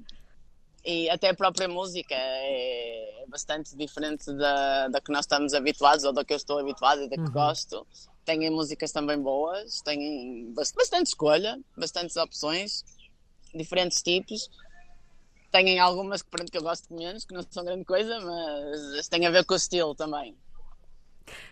e 0.86 1.10
até 1.10 1.30
a 1.30 1.34
própria 1.34 1.68
música 1.68 2.14
é 2.14 3.26
bastante 3.30 3.76
diferente 3.76 4.32
da, 4.34 4.88
da 4.90 5.02
que 5.02 5.12
nós 5.12 5.22
estamos 5.22 5.54
habituados 5.54 6.04
ou 6.04 6.12
da 6.12 6.26
que 6.26 6.34
eu 6.34 6.38
estou 6.38 6.60
habituado 6.60 7.04
e 7.04 7.10
da 7.10 7.16
que 7.16 7.22
uhum. 7.22 7.32
gosto. 7.32 7.88
Têm 8.26 8.50
músicas 8.50 8.92
também 8.92 9.20
boas, 9.20 9.82
têm 9.82 10.54
bastante 10.54 11.08
escolha, 11.08 11.60
bastantes 11.76 12.16
opções, 12.16 12.84
diferentes 13.56 14.02
tipos. 14.02 14.50
Têm 15.52 15.80
algumas 15.80 16.22
que, 16.22 16.30
que 16.46 16.58
eu 16.58 16.62
gosto 16.62 16.94
menos, 16.94 17.26
que 17.26 17.34
não 17.34 17.42
são 17.50 17.66
grande 17.66 17.86
coisa, 17.86 18.20
mas 18.20 19.08
têm 19.08 19.26
a 19.26 19.32
ver 19.32 19.46
com 19.46 19.54
o 19.54 19.58
estilo 19.58 19.96
também. 19.96 20.36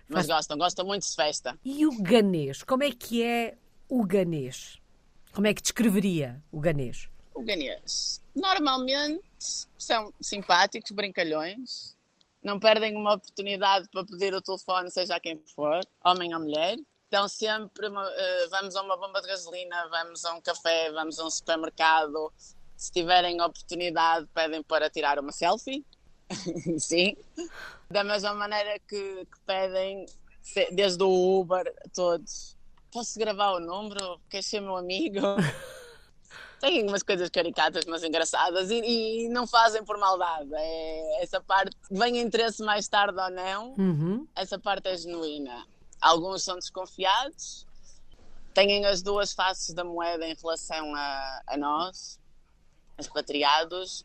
Mas 0.07 0.25
Faz... 0.25 0.27
gostam, 0.27 0.57
gostam 0.57 0.85
muito 0.85 1.07
de 1.07 1.15
festa. 1.15 1.57
E 1.63 1.85
o 1.85 2.01
ganês? 2.01 2.63
Como 2.63 2.83
é 2.83 2.91
que 2.91 3.23
é 3.23 3.57
o 3.89 4.05
ganês? 4.05 4.79
Como 5.33 5.47
é 5.47 5.53
que 5.53 5.61
descreveria 5.61 6.41
o 6.51 6.59
ganês? 6.59 7.09
O 7.33 7.43
ganês. 7.43 8.21
Normalmente 8.35 9.21
são 9.77 10.13
simpáticos, 10.19 10.91
brincalhões, 10.91 11.95
não 12.43 12.59
perdem 12.59 12.95
uma 12.95 13.15
oportunidade 13.15 13.87
para 13.89 14.05
pedir 14.05 14.33
o 14.33 14.41
telefone, 14.41 14.89
seja 14.89 15.15
a 15.15 15.19
quem 15.19 15.41
for, 15.55 15.81
homem 16.03 16.33
ou 16.33 16.39
mulher. 16.39 16.77
Então 17.07 17.27
sempre 17.27 17.87
uh, 17.87 18.49
vamos 18.49 18.75
a 18.75 18.81
uma 18.81 18.97
bomba 18.97 19.21
de 19.21 19.27
gasolina, 19.27 19.87
vamos 19.89 20.25
a 20.25 20.33
um 20.33 20.41
café, 20.41 20.91
vamos 20.91 21.19
a 21.19 21.25
um 21.25 21.29
supermercado. 21.29 22.31
Se 22.75 22.91
tiverem 22.91 23.41
oportunidade, 23.41 24.27
pedem 24.33 24.61
para 24.63 24.89
tirar 24.89 25.19
uma 25.19 25.31
selfie. 25.31 25.85
Sim. 26.79 27.15
Da 27.89 28.03
mesma 28.03 28.33
maneira 28.33 28.77
que, 28.79 29.25
que 29.25 29.39
pedem, 29.45 30.05
desde 30.71 31.03
o 31.03 31.39
Uber, 31.39 31.73
todos. 31.93 32.57
Posso 32.91 33.17
gravar 33.19 33.51
o 33.51 33.59
número? 33.59 34.19
Queres 34.29 34.45
ser 34.45 34.59
meu 34.59 34.75
amigo? 34.75 35.19
Tem 36.59 36.83
umas 36.87 37.03
coisas 37.03 37.29
caricatas, 37.29 37.85
mas 37.85 38.03
engraçadas, 38.03 38.71
e, 38.71 38.79
e, 38.79 39.29
não 39.29 39.45
fazem 39.45 39.83
por 39.85 39.97
maldade. 39.97 40.49
É, 40.53 41.23
essa 41.23 41.39
parte, 41.39 41.75
vem 41.89 42.19
interesse 42.19 42.63
mais 42.63 42.87
tarde 42.87 43.19
ou 43.19 43.29
não, 43.29 43.75
uhum. 43.77 44.27
essa 44.35 44.57
parte 44.57 44.87
é 44.87 44.97
genuína. 44.97 45.67
Alguns 46.01 46.43
são 46.43 46.55
desconfiados, 46.55 47.65
têm 48.55 48.85
as 48.87 49.03
duas 49.03 49.33
faces 49.33 49.73
da 49.75 49.83
moeda 49.83 50.27
em 50.27 50.33
relação 50.33 50.95
a, 50.95 51.41
a 51.45 51.57
nós, 51.57 52.19
expatriados, 52.97 54.03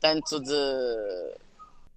tanto 0.00 0.40
de, 0.40 1.34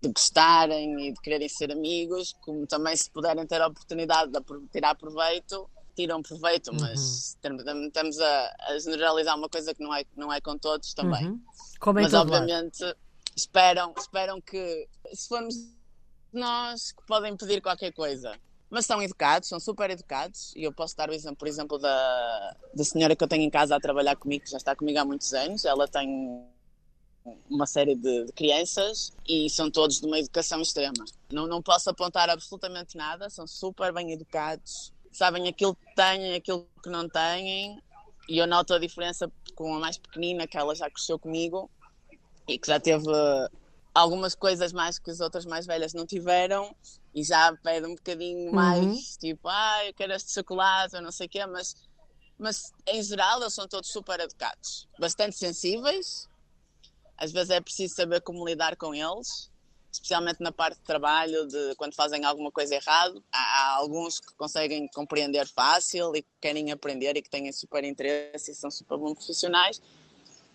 de 0.03 0.09
gostarem 0.09 1.07
e 1.07 1.13
de 1.13 1.21
quererem 1.21 1.47
ser 1.47 1.71
amigos, 1.71 2.35
como 2.41 2.67
também 2.67 2.95
se 2.95 3.09
puderem 3.09 3.47
ter 3.47 3.61
a 3.61 3.67
oportunidade 3.67 4.31
de 4.31 4.67
tirar 4.69 4.95
proveito, 4.95 5.69
tiram 5.95 6.21
proveito, 6.21 6.71
uhum. 6.71 6.77
mas 6.81 7.37
estamos 7.41 8.19
a, 8.19 8.55
a, 8.67 8.79
generalizar 8.79 9.37
uma 9.37 9.47
coisa 9.47 9.73
que 9.73 9.81
não 9.81 9.93
é, 9.95 10.03
não 10.15 10.31
é 10.31 10.41
com 10.41 10.57
todos 10.57 10.93
também. 10.93 11.29
Uhum. 11.29 11.41
Como 11.79 11.99
é 11.99 12.03
mas 12.03 12.13
obviamente 12.13 12.83
esperam, 13.35 13.93
esperam 13.97 14.41
que 14.41 14.87
se 15.13 15.27
formos 15.27 15.55
nós 16.33 16.91
que 16.91 17.05
podem 17.05 17.37
pedir 17.37 17.61
qualquer 17.61 17.93
coisa. 17.93 18.37
Mas 18.69 18.87
são 18.87 19.01
educados, 19.01 19.47
são 19.47 19.59
super 19.59 19.91
educados, 19.91 20.51
e 20.55 20.63
eu 20.63 20.73
posso 20.73 20.97
dar 20.97 21.07
o 21.07 21.13
exemplo, 21.13 21.37
por 21.37 21.47
exemplo, 21.47 21.77
da, 21.77 22.57
da 22.73 22.83
senhora 22.83 23.15
que 23.15 23.23
eu 23.23 23.27
tenho 23.27 23.43
em 23.43 23.49
casa 23.49 23.75
a 23.75 23.79
trabalhar 23.79 24.15
comigo, 24.15 24.43
que 24.43 24.49
já 24.49 24.57
está 24.57 24.75
comigo 24.75 24.97
há 24.97 25.05
muitos 25.05 25.31
anos. 25.31 25.63
Ela 25.63 25.87
tem 25.87 26.43
uma 27.49 27.65
série 27.65 27.95
de, 27.95 28.25
de, 28.25 28.31
crianças 28.33 29.13
e 29.27 29.49
são 29.49 29.69
todos 29.71 29.99
de 29.99 30.05
uma 30.05 30.19
educação 30.19 30.61
extrema. 30.61 31.05
Não, 31.31 31.47
não 31.47 31.61
posso 31.61 31.89
apontar 31.89 32.29
absolutamente 32.29 32.97
nada, 32.97 33.29
são 33.29 33.47
super 33.47 33.93
bem 33.93 34.11
educados, 34.11 34.91
sabem 35.11 35.47
aquilo 35.47 35.75
que 35.75 35.95
têm, 35.95 36.35
aquilo 36.35 36.67
que 36.81 36.89
não 36.89 37.07
têm, 37.07 37.81
e 38.27 38.37
eu 38.37 38.47
noto 38.47 38.73
a 38.73 38.79
diferença 38.79 39.31
com 39.55 39.75
a 39.75 39.79
mais 39.79 39.97
pequenina, 39.97 40.47
que 40.47 40.57
ela 40.57 40.75
já 40.75 40.89
cresceu 40.89 41.19
comigo 41.19 41.69
e 42.47 42.57
que 42.57 42.67
já 42.67 42.79
teve 42.79 43.09
algumas 43.93 44.33
coisas 44.33 44.73
mais 44.73 44.97
que 44.97 45.11
as 45.11 45.19
outras 45.19 45.45
mais 45.45 45.65
velhas 45.65 45.93
não 45.93 46.05
tiveram 46.05 46.75
e 47.13 47.23
já 47.23 47.55
pede 47.57 47.85
um 47.85 47.95
bocadinho 47.95 48.47
uhum. 48.47 48.55
mais, 48.55 49.17
tipo, 49.17 49.47
ah, 49.47 49.85
eu 49.85 49.93
quero 49.93 50.13
este 50.13 50.33
chocolate, 50.33 50.95
ou 50.95 51.01
não 51.01 51.11
sei 51.11 51.27
o 51.27 51.29
quê, 51.29 51.45
mas, 51.45 51.75
mas 52.37 52.73
em 52.87 53.03
geral 53.03 53.39
eles 53.41 53.53
são 53.53 53.67
todos 53.67 53.89
super 53.89 54.19
educados, 54.19 54.87
bastante 54.99 55.37
sensíveis, 55.37 56.27
às 57.17 57.31
vezes 57.31 57.49
é 57.49 57.61
preciso 57.61 57.95
saber 57.95 58.21
como 58.21 58.45
lidar 58.45 58.75
com 58.75 58.93
eles, 58.93 59.51
especialmente 59.91 60.41
na 60.41 60.51
parte 60.51 60.77
de 60.77 60.83
trabalho, 60.83 61.47
de 61.47 61.75
quando 61.75 61.93
fazem 61.93 62.25
alguma 62.25 62.51
coisa 62.51 62.75
errada. 62.75 63.21
Há, 63.31 63.39
há, 63.39 63.75
alguns 63.75 64.19
que 64.19 64.33
conseguem 64.35 64.87
compreender 64.93 65.47
fácil 65.47 66.15
e 66.15 66.23
que 66.23 66.29
querem 66.41 66.71
aprender 66.71 67.15
e 67.15 67.21
que 67.21 67.29
têm 67.29 67.51
super 67.51 67.83
interesse 67.83 68.51
e 68.51 68.55
são 68.55 68.71
super 68.71 68.97
bons 68.97 69.13
profissionais, 69.13 69.81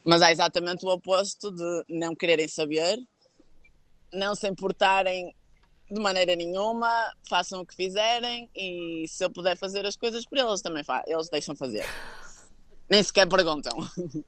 mas 0.04 0.22
há 0.22 0.32
exatamente 0.32 0.84
o 0.84 0.88
oposto 0.88 1.50
de 1.52 1.84
não 1.88 2.14
quererem 2.14 2.48
saber, 2.48 2.98
não 4.12 4.34
se 4.34 4.48
importarem 4.48 5.34
de 5.90 6.00
maneira 6.00 6.36
nenhuma, 6.36 7.12
façam 7.28 7.60
o 7.60 7.66
que 7.66 7.74
fizerem 7.74 8.50
e 8.54 9.06
se 9.08 9.24
eu 9.24 9.30
puder 9.30 9.56
fazer 9.56 9.86
as 9.86 9.96
coisas 9.96 10.26
por 10.26 10.36
eles, 10.36 10.60
também 10.60 10.82
eles 11.06 11.28
deixam 11.30 11.56
fazer. 11.56 11.84
Nem 12.88 13.02
sequer 13.02 13.28
perguntam. 13.28 13.72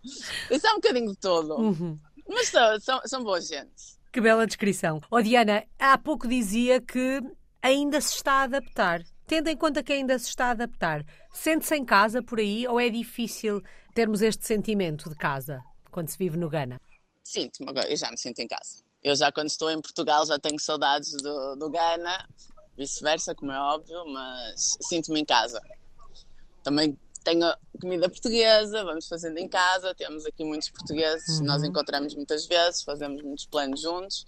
Isso 0.51 0.67
é 0.67 0.73
um 0.73 0.77
bocadinho 0.77 1.11
de 1.11 1.17
todo. 1.17 1.55
Uhum. 1.55 1.99
Mas 2.29 2.49
são, 2.49 2.81
são, 2.81 3.01
são 3.07 3.25
boas 3.25 3.47
gente. 3.47 3.99
Que 4.13 4.21
bela 4.21 4.47
descrição. 4.47 5.01
Oh, 5.11 5.23
Diana, 5.23 5.65
há 5.79 5.97
pouco 5.97 6.29
dizia 6.29 6.81
que 6.81 7.23
ainda 7.63 8.01
se 8.01 8.15
está 8.15 8.33
a 8.33 8.43
adaptar. 8.43 9.03
Tendo 9.27 9.49
em 9.49 9.57
conta 9.57 9.83
que 9.83 9.93
ainda 9.93 10.19
se 10.19 10.29
está 10.29 10.47
a 10.47 10.51
adaptar, 10.51 11.05
sente-se 11.33 11.77
em 11.77 11.85
casa 11.85 12.21
por 12.23 12.41
aí 12.41 12.67
ou 12.67 12.81
é 12.81 12.89
difícil 12.89 13.63
termos 13.95 14.23
este 14.23 14.45
sentimento 14.45 15.09
de 15.09 15.15
casa 15.15 15.63
quando 15.91 16.09
se 16.09 16.19
vive 16.19 16.37
no 16.37 16.49
Ghana? 16.49 16.81
Sinto-me 17.23 17.71
agora, 17.71 17.89
eu 17.89 17.97
já 17.97 18.11
me 18.11 18.19
sinto 18.19 18.41
em 18.41 18.49
casa. 18.49 18.83
Eu 19.03 19.15
já 19.15 19.31
quando 19.31 19.49
estou 19.49 19.71
em 19.71 19.81
Portugal 19.81 20.27
já 20.27 20.39
tenho 20.39 20.59
saudades 20.59 21.13
do, 21.13 21.55
do 21.57 21.71
Ghana, 21.71 22.29
vice-versa, 22.77 23.35
como 23.35 23.53
é 23.53 23.59
óbvio, 23.61 24.05
mas 24.07 24.77
sinto-me 24.81 25.21
em 25.21 25.25
casa. 25.25 25.61
Também 26.65 26.99
tenho 27.25 27.47
comida 27.81 28.09
portuguesa, 28.09 28.85
vamos 28.85 29.07
fazendo 29.09 29.39
em 29.39 29.49
casa, 29.49 29.95
temos 29.95 30.27
aqui 30.27 30.45
muitos 30.45 30.71
portugueses, 30.71 31.39
uhum. 31.39 31.47
nós 31.47 31.63
encontramos 31.63 32.15
muitas 32.15 32.47
vezes, 32.47 32.83
fazemos 32.83 33.23
muitos 33.23 33.47
planos 33.47 33.81
juntos, 33.81 34.27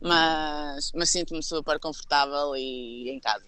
mas, 0.00 0.92
mas 0.94 1.10
sinto-me 1.10 1.42
super 1.42 1.78
confortável 1.78 2.54
e 2.56 3.10
em 3.10 3.20
casa. 3.20 3.44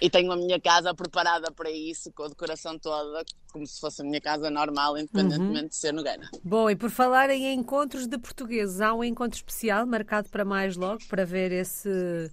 E 0.00 0.10
tenho 0.10 0.32
a 0.32 0.36
minha 0.36 0.60
casa 0.60 0.92
preparada 0.92 1.52
para 1.52 1.70
isso, 1.70 2.10
com 2.12 2.24
a 2.24 2.28
decoração 2.28 2.76
toda, 2.76 3.24
como 3.52 3.64
se 3.64 3.78
fosse 3.78 4.02
a 4.02 4.04
minha 4.04 4.20
casa 4.20 4.50
normal, 4.50 4.98
independentemente 4.98 5.62
uhum. 5.62 5.68
de 5.68 5.76
ser 5.76 5.92
no 5.92 6.02
Gana. 6.02 6.28
Bom, 6.42 6.68
e 6.68 6.74
por 6.74 6.90
falar 6.90 7.30
em 7.30 7.54
encontros 7.54 8.08
de 8.08 8.18
portugueses, 8.18 8.80
há 8.80 8.92
um 8.92 9.04
encontro 9.04 9.36
especial 9.36 9.86
marcado 9.86 10.28
para 10.28 10.44
mais 10.44 10.76
logo, 10.76 10.98
para 11.08 11.24
ver 11.24 11.52
esse 11.52 12.28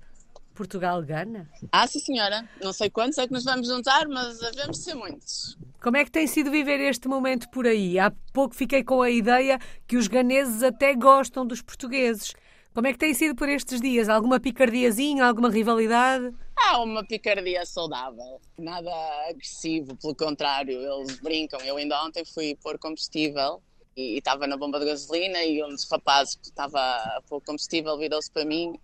Portugal-Gana? 0.60 1.50
Ah, 1.72 1.88
sim, 1.88 2.00
senhora. 2.00 2.48
Não 2.62 2.74
sei 2.74 2.90
quantos 2.90 3.18
é 3.18 3.26
que 3.26 3.32
nos 3.32 3.46
vamos 3.46 3.68
juntar, 3.68 4.06
mas 4.10 4.40
devemos 4.40 4.84
ser 4.84 4.94
muitos. 4.94 5.58
Como 5.82 5.96
é 5.96 6.04
que 6.04 6.12
tem 6.12 6.28
sido 6.28 6.52
viver 6.52 6.82
este 6.82 7.08
momento 7.08 7.50
por 7.50 7.66
aí? 7.66 7.98
Há 7.98 8.12
pouco 8.34 8.54
fiquei 8.54 8.84
com 8.84 9.02
a 9.02 9.10
ideia 9.10 9.58
que 9.88 9.96
os 9.96 10.10
ganeses 10.10 10.62
até 10.62 10.94
gostam 10.94 11.48
dos 11.48 11.62
portugueses. 11.62 12.34
Como 12.74 12.86
é 12.88 12.92
que 12.92 13.00
tem 13.00 13.14
sido 13.14 13.36
por 13.36 13.48
estes 13.48 13.80
dias? 13.80 14.10
Alguma 14.10 14.38
picardiazinha, 14.38 15.26
alguma 15.26 15.50
rivalidade? 15.50 16.36
Há 16.58 16.82
uma 16.84 17.06
picardia 17.06 17.66
saudável, 17.66 18.42
nada 18.58 18.92
agressivo, 19.30 19.96
pelo 19.96 20.14
contrário, 20.14 20.74
eles 20.74 21.22
brincam. 21.22 21.62
Eu 21.62 21.78
ainda 21.78 22.04
ontem 22.04 22.26
fui 22.26 22.58
pôr 22.62 22.78
combustível 22.78 23.62
e 23.96 24.18
estava 24.18 24.46
na 24.46 24.58
bomba 24.58 24.78
de 24.78 24.88
gasolina 24.88 25.42
e 25.46 25.64
um 25.64 25.70
dos 25.70 25.90
rapazes 25.90 26.36
que 26.36 26.48
estava 26.48 26.80
a 26.80 27.22
pôr 27.30 27.42
combustível 27.42 27.98
virou-se 27.98 28.30
para 28.30 28.44
mim 28.44 28.78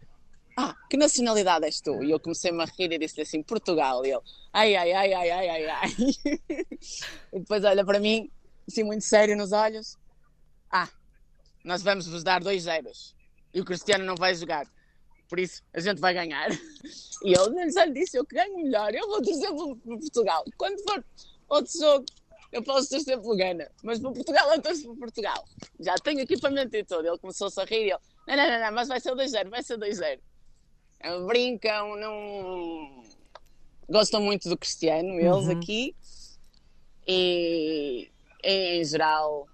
ah, 0.57 0.73
que 0.89 0.95
nacionalidade 0.95 1.65
és 1.65 1.81
tu? 1.81 2.01
E 2.01 2.11
eu 2.11 2.19
comecei-me 2.19 2.63
a 2.63 2.65
rir 2.65 2.91
e 2.93 2.97
disse-lhe 2.97 3.23
assim, 3.23 3.43
Portugal. 3.43 4.05
E 4.05 4.11
ele, 4.11 4.21
ai, 4.53 4.75
ai, 4.75 4.93
ai, 4.93 5.13
ai, 5.13 5.31
ai, 5.31 5.49
ai, 5.49 5.65
ai. 5.65 5.91
e 7.33 7.39
depois 7.39 7.63
olha 7.65 7.83
para 7.83 7.99
mim, 7.99 8.31
assim 8.65 8.83
muito 8.83 9.03
sério 9.03 9.35
nos 9.35 9.51
olhos. 9.51 9.97
Ah, 10.71 10.87
nós 11.65 11.83
vamos 11.83 12.07
vos 12.07 12.23
dar 12.23 12.41
dois 12.41 12.63
zeros. 12.63 13.13
E 13.53 13.59
o 13.59 13.65
Cristiano 13.65 14.05
não 14.05 14.15
vai 14.15 14.33
jogar. 14.33 14.65
Por 15.27 15.39
isso, 15.39 15.61
a 15.73 15.79
gente 15.81 15.99
vai 15.99 16.13
ganhar. 16.13 16.49
E 17.23 17.33
eu 17.33 17.71
já 17.71 17.85
lhe 17.85 17.93
disse, 17.93 18.17
eu 18.17 18.25
que 18.25 18.35
ganho 18.35 18.55
melhor. 18.55 18.93
Eu 18.93 19.07
vou 19.07 19.21
torcer 19.21 19.49
por 19.49 19.75
Portugal. 19.77 20.45
Quando 20.57 20.79
for 20.83 21.03
outro 21.49 21.77
jogo, 21.77 22.05
eu 22.53 22.63
posso 22.63 22.89
torcer 22.91 23.19
pelo 23.19 23.35
Gana. 23.35 23.69
Mas 23.83 23.99
para 23.99 24.11
Portugal, 24.13 24.53
eu 24.53 24.61
torço 24.61 24.83
por 24.83 24.97
Portugal. 24.99 25.43
Já 25.81 25.95
tenho 25.95 26.21
equipamento 26.21 26.77
e 26.77 26.83
tudo. 26.85 27.07
Ele 27.07 27.17
começou-se 27.17 27.59
a 27.59 27.65
rir 27.65 27.87
e 27.87 27.91
ele, 27.91 27.97
não, 28.27 28.37
não, 28.37 28.47
não, 28.47 28.59
não, 28.59 28.71
mas 28.71 28.87
vai 28.87 29.01
ser 29.01 29.11
2-0, 29.13 29.49
vai 29.49 29.61
ser 29.61 29.77
2-0 29.77 30.19
brincam, 31.27 31.95
não 31.97 33.03
gostam 33.89 34.21
muito 34.21 34.49
do 34.49 34.57
Cristiano, 34.57 35.13
eles 35.19 35.45
uhum. 35.45 35.51
aqui. 35.51 35.95
E 37.07 38.09
em 38.43 38.83
geral 38.83 39.47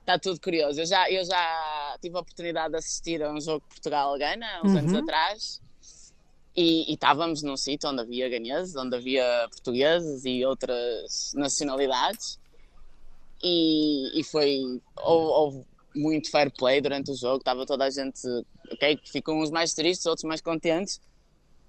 está 0.00 0.18
tudo 0.18 0.40
curioso. 0.40 0.80
Eu 0.80 0.86
já, 0.86 1.10
eu 1.10 1.24
já 1.24 1.96
tive 2.00 2.16
a 2.16 2.20
oportunidade 2.20 2.72
de 2.72 2.78
assistir 2.78 3.22
a 3.22 3.32
um 3.32 3.40
jogo 3.40 3.64
Portugal-Gana, 3.68 4.60
uns 4.62 4.72
uhum. 4.72 4.78
anos 4.78 4.94
atrás, 4.94 5.62
e, 6.54 6.90
e 6.90 6.94
estávamos 6.94 7.42
num 7.42 7.56
sítio 7.56 7.88
onde 7.88 8.02
havia 8.02 8.28
ganeses, 8.28 8.76
onde 8.76 8.96
havia 8.96 9.48
portugueses 9.50 10.24
e 10.24 10.44
outras 10.44 11.32
nacionalidades, 11.34 12.38
e, 13.42 14.20
e 14.20 14.24
foi. 14.24 14.80
Houve, 14.96 15.32
houve 15.32 15.66
muito 15.96 16.30
fair 16.30 16.50
play 16.50 16.80
durante 16.80 17.10
o 17.10 17.14
jogo, 17.14 17.38
estava 17.38 17.64
toda 17.64 17.84
a 17.84 17.90
gente, 17.90 18.20
ok, 18.84 19.00
ficam 19.04 19.40
uns 19.40 19.50
mais 19.50 19.72
tristes, 19.72 20.06
outros 20.06 20.24
mais 20.24 20.40
contentes, 20.40 21.00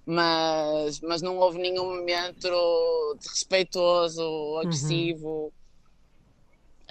mas, 0.05 0.99
mas 0.99 1.21
não 1.21 1.37
houve 1.37 1.57
nenhum 1.57 1.95
momento 1.95 3.15
desrespeitoso, 3.19 4.21
uhum. 4.21 4.59
agressivo. 4.59 5.29
Uhum. 5.29 5.51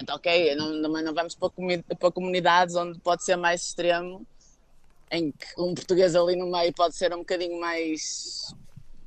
Então, 0.01 0.15
ok, 0.15 0.55
não, 0.55 0.73
não, 0.73 0.89
não 0.89 1.13
vamos 1.13 1.35
para, 1.35 1.49
para 1.97 2.11
comunidades 2.11 2.75
onde 2.75 2.99
pode 2.99 3.23
ser 3.23 3.37
mais 3.37 3.61
extremo, 3.61 4.25
em 5.09 5.31
que 5.31 5.47
um 5.57 5.73
português 5.73 6.15
ali 6.15 6.35
no 6.35 6.51
meio 6.51 6.73
pode 6.73 6.95
ser 6.95 7.13
um 7.13 7.19
bocadinho 7.19 7.59
mais 7.59 8.53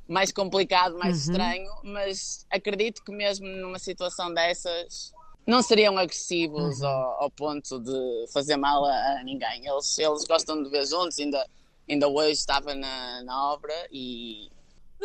mais 0.07 0.31
complicado, 0.31 0.97
mais 0.97 1.27
uhum. 1.27 1.33
estranho, 1.33 1.71
mas 1.83 2.43
acredito 2.49 3.03
que 3.03 3.11
mesmo 3.11 3.45
numa 3.45 3.77
situação 3.77 4.33
dessas 4.33 5.13
não 5.49 5.61
seriam 5.61 5.97
agressivos 5.97 6.79
uhum. 6.79 6.87
ao, 6.87 7.23
ao, 7.23 7.31
ponto 7.31 7.79
de 7.79 8.25
fazer 8.31 8.55
mal 8.55 8.85
a, 8.85 8.91
a, 8.91 9.23
ninguém. 9.23 9.67
Eles, 9.67 9.97
eles 9.97 10.23
gostam 10.25 10.61
de 10.63 10.69
ver 10.69 10.85
juntos, 10.85 11.19
ainda, 11.19 11.45
ainda 11.89 12.07
hoje 12.07 12.33
estava 12.33 12.73
na, 12.75 13.23
na 13.23 13.51
obra 13.51 13.73
e 13.91 14.49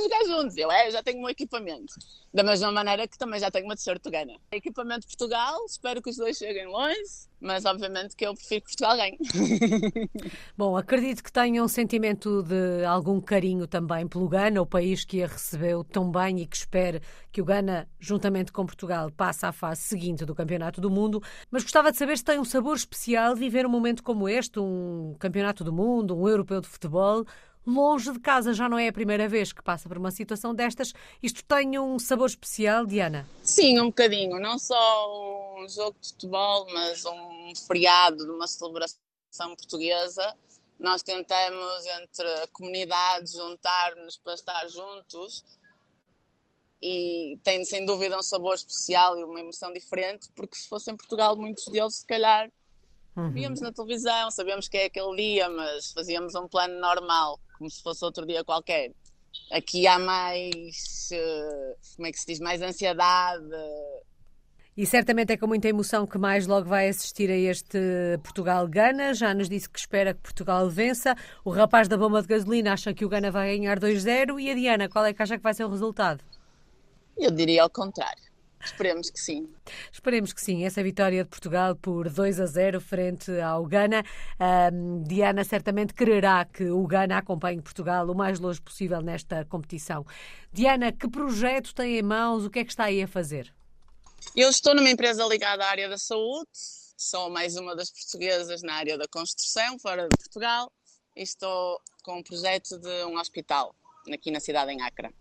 jogar 0.02 0.24
juntos. 0.24 0.56
Eu, 0.56 0.70
é, 0.70 0.88
eu 0.88 0.92
já 0.92 1.02
tenho 1.02 1.20
um 1.20 1.28
equipamento. 1.28 1.94
Da 2.32 2.42
mesma 2.42 2.72
maneira 2.72 3.06
que 3.06 3.16
também 3.16 3.38
já 3.38 3.50
tenho 3.50 3.64
uma 3.64 3.76
t-shirt 3.76 4.02
Gana. 4.10 4.34
Equipamento 4.50 5.02
de 5.02 5.06
Portugal, 5.06 5.64
espero 5.66 6.02
que 6.02 6.10
os 6.10 6.16
dois 6.16 6.36
cheguem 6.36 6.66
longe, 6.66 7.28
mas 7.40 7.64
obviamente 7.64 8.16
que 8.16 8.26
eu 8.26 8.34
prefiro 8.34 8.62
que 8.62 8.76
Portugal 8.76 8.96
ganhe. 8.96 9.18
Bom, 10.58 10.76
acredito 10.76 11.22
que 11.22 11.30
tenham 11.30 11.64
um 11.64 11.68
sentimento 11.68 12.42
de 12.42 12.84
algum 12.84 13.20
carinho 13.20 13.68
também 13.68 14.08
pelo 14.08 14.28
Gana, 14.28 14.60
o 14.60 14.66
país 14.66 15.04
que 15.04 15.22
a 15.22 15.28
recebeu 15.28 15.84
tão 15.84 16.10
bem 16.10 16.40
e 16.40 16.46
que 16.46 16.56
espera 16.56 17.00
que 17.30 17.40
o 17.40 17.44
Gana, 17.44 17.88
juntamente 18.00 18.50
com 18.50 18.66
Portugal, 18.66 19.12
passe 19.12 19.46
à 19.46 19.52
fase 19.52 19.82
seguinte 19.82 20.24
do 20.24 20.34
Campeonato 20.34 20.80
do 20.80 20.90
Mundo. 20.90 21.22
Mas 21.50 21.62
gostava 21.62 21.92
de 21.92 21.98
saber 21.98 22.18
se 22.18 22.24
tem 22.24 22.40
um 22.40 22.44
sabor 22.44 22.74
especial 22.74 23.36
viver 23.36 23.64
um 23.64 23.70
momento 23.70 24.02
como 24.02 24.28
este, 24.28 24.58
um 24.58 25.14
Campeonato 25.20 25.62
do 25.62 25.72
Mundo, 25.72 26.16
um 26.16 26.28
Europeu 26.28 26.60
de 26.60 26.66
Futebol 26.66 27.24
longe 27.66 28.12
de 28.12 28.20
casa. 28.20 28.52
Já 28.52 28.68
não 28.68 28.78
é 28.78 28.88
a 28.88 28.92
primeira 28.92 29.28
vez 29.28 29.52
que 29.52 29.62
passa 29.62 29.88
por 29.88 29.98
uma 29.98 30.10
situação 30.10 30.54
destas. 30.54 30.92
Isto 31.22 31.44
tem 31.44 31.78
um 31.78 31.98
sabor 31.98 32.28
especial, 32.28 32.86
Diana? 32.86 33.28
Sim, 33.42 33.80
um 33.80 33.86
bocadinho. 33.86 34.38
Não 34.38 34.58
só 34.58 35.56
um 35.58 35.68
jogo 35.68 35.96
de 36.00 36.08
futebol, 36.08 36.66
mas 36.72 37.04
um 37.04 37.52
feriado 37.66 38.24
de 38.24 38.30
uma 38.30 38.46
celebração 38.46 39.56
portuguesa. 39.56 40.34
Nós 40.78 41.02
tentamos, 41.02 41.86
entre 41.86 42.26
a 42.42 42.46
comunidade, 42.48 43.32
juntar-nos 43.32 44.16
para 44.16 44.34
estar 44.34 44.68
juntos 44.68 45.44
e 46.82 47.38
tem 47.42 47.64
sem 47.64 47.86
dúvida 47.86 48.18
um 48.18 48.22
sabor 48.22 48.54
especial 48.54 49.18
e 49.18 49.24
uma 49.24 49.40
emoção 49.40 49.72
diferente, 49.72 50.28
porque 50.34 50.56
se 50.56 50.68
fosse 50.68 50.90
em 50.90 50.96
Portugal, 50.96 51.34
muitos 51.34 51.66
deles, 51.68 51.96
se 51.96 52.06
calhar, 52.06 52.50
Uhum. 53.16 53.30
Víamos 53.30 53.60
na 53.60 53.72
televisão, 53.72 54.30
sabíamos 54.30 54.66
que 54.66 54.76
é 54.76 54.84
aquele 54.86 55.14
dia, 55.14 55.48
mas 55.48 55.92
fazíamos 55.92 56.34
um 56.34 56.48
plano 56.48 56.80
normal 56.80 57.38
como 57.58 57.70
se 57.70 57.82
fosse 57.82 58.04
outro 58.04 58.26
dia 58.26 58.44
qualquer. 58.44 58.92
Aqui 59.50 59.86
há 59.86 59.98
mais, 59.98 61.08
eh, 61.12 61.76
como 61.96 62.06
é 62.06 62.12
que 62.12 62.18
se 62.18 62.26
diz, 62.26 62.40
mais 62.40 62.62
ansiedade. 62.62 63.44
E 64.76 64.84
certamente 64.84 65.32
é 65.32 65.36
com 65.36 65.46
muita 65.46 65.68
emoção 65.68 66.04
que 66.04 66.18
mais 66.18 66.48
logo 66.48 66.68
vai 66.68 66.88
assistir 66.88 67.30
a 67.30 67.36
este 67.36 67.78
Portugal-Gana. 68.24 69.14
Já 69.14 69.32
nos 69.32 69.48
disse 69.48 69.70
que 69.70 69.78
espera 69.78 70.12
que 70.12 70.20
Portugal 70.20 70.68
vença. 70.68 71.14
O 71.44 71.50
rapaz 71.50 71.86
da 71.86 71.96
bomba 71.96 72.20
de 72.20 72.26
gasolina 72.26 72.72
acha 72.72 72.92
que 72.92 73.04
o 73.04 73.08
Gana 73.08 73.30
vai 73.30 73.56
ganhar 73.56 73.78
2-0. 73.78 74.40
E 74.40 74.50
a 74.50 74.54
Diana, 74.54 74.88
qual 74.88 75.04
é 75.04 75.14
que 75.14 75.22
acha 75.22 75.36
que 75.36 75.42
vai 75.44 75.54
ser 75.54 75.64
o 75.64 75.70
resultado? 75.70 76.24
Eu 77.16 77.30
diria 77.30 77.62
ao 77.62 77.70
contrário. 77.70 78.33
Esperemos 78.64 79.10
que 79.10 79.20
sim. 79.20 79.48
Esperemos 79.92 80.32
que 80.32 80.40
sim. 80.40 80.64
Essa 80.64 80.82
vitória 80.82 81.22
de 81.22 81.28
Portugal 81.28 81.76
por 81.76 82.08
2 82.08 82.40
a 82.40 82.46
0 82.46 82.80
frente 82.80 83.30
ao 83.40 83.64
Ghana. 83.66 84.02
Um, 84.72 85.02
Diana 85.02 85.44
certamente 85.44 85.94
quererá 85.94 86.44
que 86.44 86.70
o 86.70 86.86
Ghana 86.86 87.18
acompanhe 87.18 87.60
Portugal 87.60 88.08
o 88.08 88.14
mais 88.14 88.40
longe 88.40 88.60
possível 88.60 89.00
nesta 89.00 89.44
competição. 89.44 90.04
Diana, 90.52 90.92
que 90.92 91.08
projeto 91.08 91.74
tem 91.74 91.98
em 91.98 92.02
mãos? 92.02 92.44
O 92.44 92.50
que 92.50 92.60
é 92.60 92.64
que 92.64 92.70
está 92.70 92.84
aí 92.84 93.02
a 93.02 93.08
fazer? 93.08 93.54
Eu 94.34 94.48
estou 94.48 94.74
numa 94.74 94.90
empresa 94.90 95.24
ligada 95.26 95.64
à 95.64 95.68
área 95.68 95.88
da 95.88 95.98
saúde. 95.98 96.48
Sou 96.96 97.28
mais 97.28 97.56
uma 97.56 97.76
das 97.76 97.90
portuguesas 97.90 98.62
na 98.62 98.74
área 98.74 98.96
da 98.96 99.06
construção, 99.08 99.78
fora 99.78 100.08
de 100.08 100.16
Portugal. 100.16 100.70
E 101.14 101.22
estou 101.22 101.80
com 102.02 102.18
um 102.18 102.22
projeto 102.22 102.78
de 102.78 103.04
um 103.04 103.18
hospital 103.18 103.74
aqui 104.12 104.30
na 104.30 104.40
cidade 104.40 104.72
em 104.72 104.82
Acre 104.82 105.14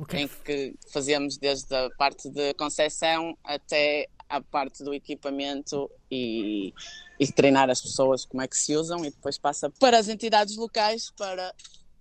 okay. 0.00 0.22
em 0.22 0.28
que 0.28 0.74
fazemos 0.92 1.36
desde 1.36 1.74
a 1.74 1.90
parte 1.90 2.28
de 2.28 2.54
concessão 2.54 3.36
até 3.44 4.08
a 4.28 4.40
parte 4.40 4.84
do 4.84 4.94
equipamento 4.94 5.90
e, 6.10 6.72
e 7.18 7.26
treinar 7.32 7.68
as 7.68 7.80
pessoas 7.80 8.24
como 8.24 8.40
é 8.42 8.48
que 8.48 8.56
se 8.56 8.76
usam 8.76 9.04
e 9.04 9.10
depois 9.10 9.36
passa 9.36 9.68
para 9.68 9.98
as 9.98 10.08
entidades 10.08 10.56
locais 10.56 11.10
para 11.10 11.52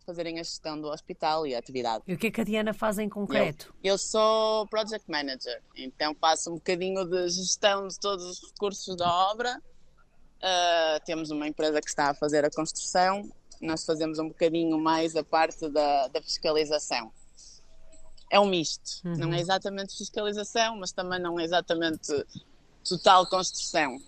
fazerem 0.06 0.40
a 0.40 0.44
gestão 0.44 0.80
do 0.80 0.88
hospital 0.88 1.46
e 1.46 1.54
a 1.54 1.60
atividade. 1.60 2.04
E 2.08 2.14
o 2.14 2.18
que 2.18 2.28
é 2.28 2.32
que 2.32 2.42
a 2.42 2.44
Diana 2.44 2.74
faz 2.74 2.98
em 2.98 3.10
concreto? 3.10 3.74
Eu, 3.84 3.94
eu, 3.94 3.98
sou 3.98 4.68
Project 4.68 5.10
Manager, 5.10 5.62
então 5.76 6.16
faço 6.20 6.52
um 6.52 6.56
bocadinho 6.56 7.06
de 7.06 7.30
gestão 7.30 7.88
de 7.88 8.00
todos 8.00 8.26
os 8.26 8.52
recursos 8.52 8.96
da 8.96 9.12
obra. 9.32 9.62
Uh, 10.38 11.04
temos 11.06 11.32
uma 11.32 11.48
empresa 11.48 11.82
que 11.82 11.90
está 11.90 12.10
a 12.12 12.14
fazer 12.14 12.46
a 12.46 12.50
construção, 12.50 13.30
nós 13.62 13.86
fazemos 13.86 14.20
um 14.20 14.30
bocadinho 14.30 14.80
mais 14.80 15.16
a 15.16 15.24
parte 15.24 15.70
da, 15.70 16.08
da 16.08 16.22
fiscalização 16.22 17.12
é 18.30 18.40
um 18.40 18.48
misto. 18.48 19.02
Uhum. 19.06 19.18
Não 19.18 19.34
é 19.34 19.40
exatamente 19.40 19.98
fiscalização, 19.98 20.78
mas 20.78 20.92
também 20.92 21.20
não 21.20 21.40
é 21.40 21.44
exatamente 21.44 22.12
total 22.84 23.26
construção. 23.28 24.00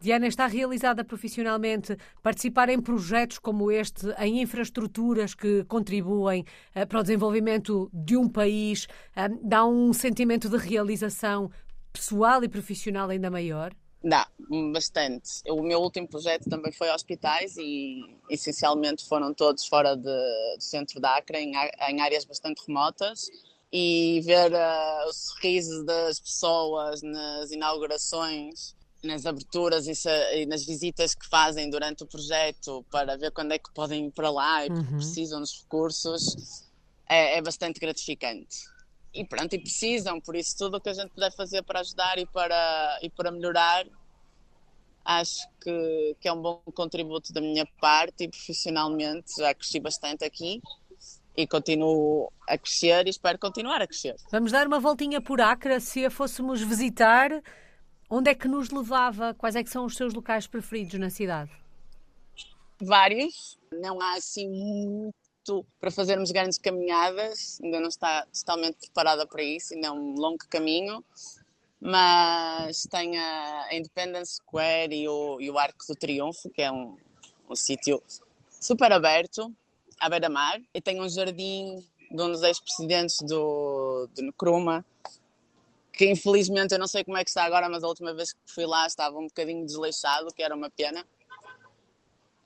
Diana, 0.00 0.26
está 0.26 0.46
realizada 0.46 1.04
profissionalmente 1.04 1.96
participar 2.22 2.68
em 2.68 2.80
projetos 2.80 3.38
como 3.38 3.70
este, 3.70 4.06
em 4.18 4.40
infraestruturas 4.40 5.34
que 5.34 5.64
contribuem 5.64 6.44
uh, 6.74 6.86
para 6.86 7.00
o 7.00 7.02
desenvolvimento 7.02 7.90
de 7.92 8.16
um 8.16 8.28
país, 8.28 8.84
uh, 8.84 9.38
dá 9.42 9.66
um 9.66 9.92
sentimento 9.92 10.48
de 10.48 10.56
realização 10.56 11.50
pessoal 11.92 12.42
e 12.44 12.48
profissional 12.48 13.10
ainda 13.10 13.30
maior? 13.30 13.74
Dá, 14.02 14.28
bastante. 14.72 15.42
O 15.48 15.60
meu 15.60 15.80
último 15.80 16.06
projeto 16.06 16.48
também 16.48 16.70
foi 16.70 16.88
hospitais 16.88 17.56
e 17.56 18.00
essencialmente 18.30 19.04
foram 19.06 19.34
todos 19.34 19.66
fora 19.66 19.96
de, 19.96 20.02
do 20.02 20.62
centro 20.62 21.00
da 21.00 21.16
Acre, 21.16 21.38
em, 21.38 21.52
em 21.88 22.00
áreas 22.00 22.24
bastante 22.24 22.62
remotas 22.66 23.28
e 23.72 24.20
ver 24.24 24.52
uh, 24.52 25.08
o 25.08 25.12
sorriso 25.12 25.84
das 25.84 26.18
pessoas 26.18 27.02
nas 27.02 27.50
inaugurações, 27.50 28.74
nas 29.04 29.26
aberturas 29.26 29.86
e, 29.86 29.94
se, 29.94 30.10
e, 30.34 30.46
nas 30.46 30.64
visitas 30.64 31.14
que 31.14 31.28
fazem 31.28 31.68
durante 31.70 32.02
o 32.02 32.06
projeto 32.06 32.84
para 32.90 33.16
ver 33.16 33.30
quando 33.30 33.52
é 33.52 33.58
que 33.58 33.72
podem 33.72 34.06
ir 34.06 34.10
para 34.10 34.30
lá 34.30 34.66
e 34.66 34.70
uhum. 34.70 34.96
precisam 34.96 35.40
dos 35.40 35.62
recursos, 35.62 36.66
é, 37.08 37.36
é, 37.36 37.42
bastante 37.42 37.78
gratificante. 37.78 38.56
E 39.12 39.24
pronto, 39.24 39.54
e 39.54 39.58
precisam, 39.58 40.20
por 40.20 40.34
isso 40.34 40.56
tudo 40.56 40.78
o 40.78 40.80
que 40.80 40.88
a 40.88 40.94
gente 40.94 41.10
puder 41.10 41.32
fazer 41.32 41.62
para 41.62 41.80
ajudar 41.80 42.18
e 42.18 42.26
para, 42.26 42.98
e 43.02 43.10
para 43.10 43.30
melhorar, 43.30 43.86
acho 45.04 45.46
que, 45.60 46.16
que 46.20 46.28
é 46.28 46.32
um 46.32 46.40
bom 46.40 46.60
contributo 46.74 47.32
da 47.32 47.40
minha 47.40 47.66
parte 47.80 48.24
e 48.24 48.28
profissionalmente 48.28 49.36
já 49.38 49.54
cresci 49.54 49.80
bastante 49.80 50.24
aqui 50.24 50.60
e 51.38 51.46
continuo 51.46 52.32
a 52.48 52.58
crescer 52.58 53.06
e 53.06 53.10
espero 53.10 53.38
continuar 53.38 53.80
a 53.80 53.86
crescer. 53.86 54.16
Vamos 54.32 54.50
dar 54.50 54.66
uma 54.66 54.80
voltinha 54.80 55.20
por 55.20 55.40
Acre, 55.40 55.78
se 55.80 56.04
a 56.04 56.10
fôssemos 56.10 56.60
visitar, 56.60 57.30
onde 58.10 58.28
é 58.28 58.34
que 58.34 58.48
nos 58.48 58.70
levava? 58.70 59.32
Quais 59.34 59.54
é 59.54 59.62
que 59.62 59.70
são 59.70 59.84
os 59.84 59.94
seus 59.94 60.12
locais 60.12 60.48
preferidos 60.48 60.98
na 60.98 61.10
cidade? 61.10 61.52
Vários, 62.80 63.56
não 63.72 64.00
há 64.00 64.14
assim 64.14 64.48
muito 64.48 65.64
para 65.80 65.92
fazermos 65.92 66.32
grandes 66.32 66.58
caminhadas, 66.58 67.60
ainda 67.62 67.78
não 67.78 67.88
está 67.88 68.26
totalmente 68.26 68.78
preparada 68.80 69.24
para 69.24 69.42
isso, 69.42 69.74
ainda 69.74 69.86
é 69.86 69.92
um 69.92 70.14
longo 70.16 70.44
caminho, 70.50 71.04
mas 71.80 72.82
tem 72.90 73.16
a 73.16 73.68
Independence 73.70 74.34
Square 74.34 74.92
e 74.92 75.08
o, 75.08 75.40
e 75.40 75.48
o 75.48 75.56
Arco 75.56 75.86
do 75.86 75.94
Triunfo, 75.94 76.50
que 76.50 76.62
é 76.62 76.72
um, 76.72 76.96
um 77.48 77.54
sítio 77.54 78.02
super 78.60 78.90
aberto, 78.90 79.54
à 80.00 80.08
beira-mar 80.08 80.60
e 80.74 80.80
tem 80.80 81.00
um 81.00 81.08
jardim 81.08 81.84
de 82.10 82.22
um 82.22 82.32
dos 82.32 82.42
ex-presidentes 82.42 83.18
do, 83.20 84.08
do 84.14 84.22
Nkrumah, 84.22 84.84
que 85.92 86.10
infelizmente 86.10 86.72
eu 86.72 86.78
não 86.78 86.86
sei 86.86 87.04
como 87.04 87.16
é 87.16 87.24
que 87.24 87.30
está 87.30 87.44
agora, 87.44 87.68
mas 87.68 87.82
a 87.82 87.88
última 87.88 88.14
vez 88.14 88.32
que 88.32 88.38
fui 88.46 88.66
lá 88.66 88.86
estava 88.86 89.18
um 89.18 89.26
bocadinho 89.26 89.66
desleixado, 89.66 90.32
que 90.32 90.42
era 90.42 90.54
uma 90.54 90.70
pena. 90.70 91.04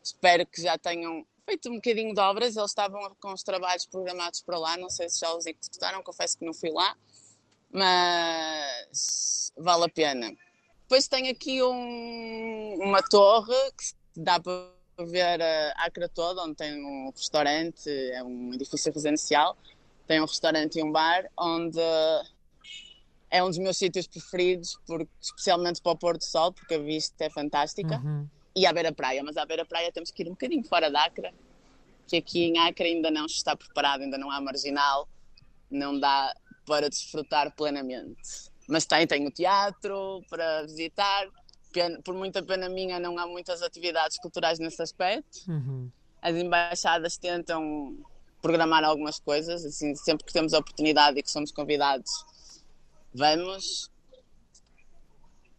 Espero 0.03 0.45
que 0.47 0.61
já 0.61 0.77
tenham 0.77 1.25
feito 1.45 1.69
um 1.71 1.77
bocadinho 1.77 2.15
de 2.15 2.21
obras, 2.21 2.57
eles 2.57 2.71
estavam 2.71 3.15
com 3.21 3.33
os 3.33 3.43
trabalhos 3.43 3.87
programados 3.87 4.41
para 4.43 4.59
lá, 4.59 4.77
não 4.77 4.91
sei 4.91 5.09
se 5.09 5.21
já 5.21 5.33
os 5.35 5.47
executaram, 5.47 6.03
confesso 6.03 6.38
que 6.38 6.45
não 6.45 6.55
fui 6.55 6.71
lá, 6.71 6.97
mas 7.71 9.53
vale 9.57 9.85
a 9.85 9.88
pena. 9.88 10.35
Depois 10.83 11.09
tem 11.09 11.29
aqui 11.29 11.62
um, 11.62 12.79
uma 12.81 13.03
torre 13.03 13.55
que 13.73 14.21
dá 14.21 14.41
para 14.41 14.82
ver 15.07 15.41
a 15.43 15.73
Acre 15.85 16.09
toda, 16.09 16.43
onde 16.43 16.55
tem 16.55 16.85
um 16.85 17.11
restaurante, 17.11 17.88
é 17.88 18.23
um 18.23 18.53
edifício 18.55 18.93
residencial, 18.93 19.57
tem 20.07 20.21
um 20.21 20.27
restaurante 20.27 20.79
e 20.79 20.83
um 20.83 20.91
bar, 20.91 21.25
onde 21.38 21.81
é 23.31 23.43
um 23.43 23.49
dos 23.49 23.59
meus 23.59 23.79
sítios 23.79 24.07
preferidos, 24.07 24.79
porque, 24.87 25.09
especialmente 25.21 25.81
para 25.81 25.93
o 25.93 25.97
pôr 25.97 26.19
do 26.19 26.25
sol, 26.25 26.53
porque 26.53 26.75
a 26.75 26.79
vista 26.79 27.25
é 27.25 27.31
fantástica. 27.31 27.97
Uhum. 27.97 28.29
E 28.55 28.67
à 28.67 28.73
beira-praia, 28.73 29.23
mas 29.25 29.38
à 29.38 29.47
beira-praia 29.47 29.91
temos 29.91 30.11
que 30.11 30.23
ir 30.23 30.27
um 30.27 30.33
bocadinho 30.33 30.62
fora 30.65 30.91
da 30.91 31.05
Acre, 31.05 31.33
que 32.07 32.17
aqui 32.17 32.45
em 32.45 32.59
Acre 32.59 32.88
ainda 32.88 33.11
não 33.11 33.25
está 33.25 33.57
preparado, 33.57 34.03
ainda 34.03 34.19
não 34.19 34.31
há 34.31 34.38
marginal, 34.41 35.09
não 35.71 35.99
dá 35.99 36.35
para 36.67 36.91
desfrutar 36.91 37.55
plenamente. 37.57 38.51
Mas 38.69 38.85
tem, 38.85 39.07
tem 39.07 39.27
o 39.27 39.31
teatro 39.31 40.23
para 40.29 40.62
visitar, 40.62 41.27
por 42.05 42.15
muita 42.15 42.43
pena 42.43 42.69
minha 42.69 42.99
não 42.99 43.19
há 43.19 43.27
muitas 43.27 43.63
atividades 43.63 44.19
culturais 44.19 44.59
nesse 44.59 44.83
aspecto. 44.83 45.39
Uhum. 45.49 45.91
As 46.21 46.37
embaixadas 46.37 47.17
tentam 47.17 47.97
programar 48.41 48.85
algumas 48.85 49.19
coisas, 49.21 49.65
assim, 49.65 49.95
sempre 49.95 50.27
que 50.27 50.33
temos 50.33 50.53
a 50.53 50.59
oportunidade 50.59 51.19
e 51.19 51.23
que 51.23 51.31
somos 51.31 51.53
convidados, 51.53 52.11
vamos. 53.15 53.91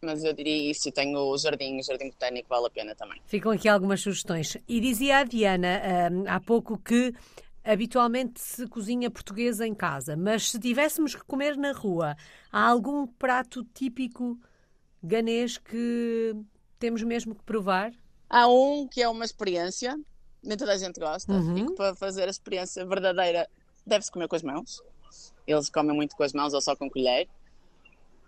Mas 0.02 0.22
eu 0.22 0.34
diria 0.34 0.70
isso, 0.70 0.90
e 0.90 0.92
tenho 0.92 1.18
o 1.18 1.38
jardim, 1.38 1.80
o 1.80 1.84
jardim 1.84 2.10
botânico 2.10 2.50
vale 2.50 2.68
a 2.68 2.70
pena 2.70 2.94
também. 2.94 3.22
Ficam 3.26 3.54
aqui 3.54 3.70
algumas 3.70 4.02
sugestões. 4.02 4.58
E 4.68 4.82
dizia 4.82 5.20
a 5.20 5.24
Diana 5.24 5.82
hum, 6.12 6.26
há 6.28 6.42
pouco 6.42 6.78
que 6.78 7.14
habitualmente 7.64 8.42
se 8.42 8.68
cozinha 8.68 9.10
portuguesa 9.10 9.66
em 9.66 9.74
casa, 9.74 10.18
mas 10.18 10.52
se 10.52 10.60
tivéssemos 10.60 11.16
que 11.16 11.24
comer 11.24 11.56
na 11.56 11.72
rua, 11.72 12.18
há 12.52 12.68
algum 12.68 13.08
prato 13.08 13.64
típico 13.74 14.38
ganês 15.04 15.58
que 15.58 16.36
temos 16.80 17.04
mesmo 17.04 17.36
que 17.36 17.44
provar? 17.44 17.92
Há 18.30 18.48
um 18.48 18.88
que 18.88 19.02
é 19.02 19.10
uma 19.10 19.26
experiência, 19.26 20.00
nem 20.42 20.58
toda 20.58 20.74
a 20.74 20.78
gente 20.78 21.00
gosta, 21.00 21.32
uhum. 21.32 21.58
e 21.58 21.66
que 21.68 21.74
para 21.74 21.94
fazer 21.96 22.24
a 22.24 22.32
experiência 22.32 22.86
verdadeira 22.86 23.48
deve-se 23.86 24.12
comer 24.12 24.28
com 24.28 24.36
as 24.36 24.44
mãos. 24.44 24.82
Eles 25.46 25.70
comem 25.70 25.96
muito 25.96 26.16
com 26.16 26.24
as 26.24 26.34
mãos 26.34 26.54
ou 26.54 26.62
só 26.62 26.76
com 26.76 26.90
colher, 26.90 27.28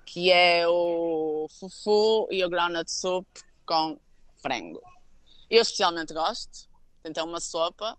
que 0.05 0.31
é 0.31 0.67
o 0.67 1.47
fufu 1.59 2.27
e 2.29 2.43
o 2.43 2.49
groundnut 2.49 2.91
soup 2.91 3.25
com 3.65 3.97
frango. 4.41 4.81
Eu 5.49 5.61
especialmente 5.61 6.13
gosto, 6.13 6.69
então 7.03 7.25
uma 7.25 7.39
sopa, 7.39 7.97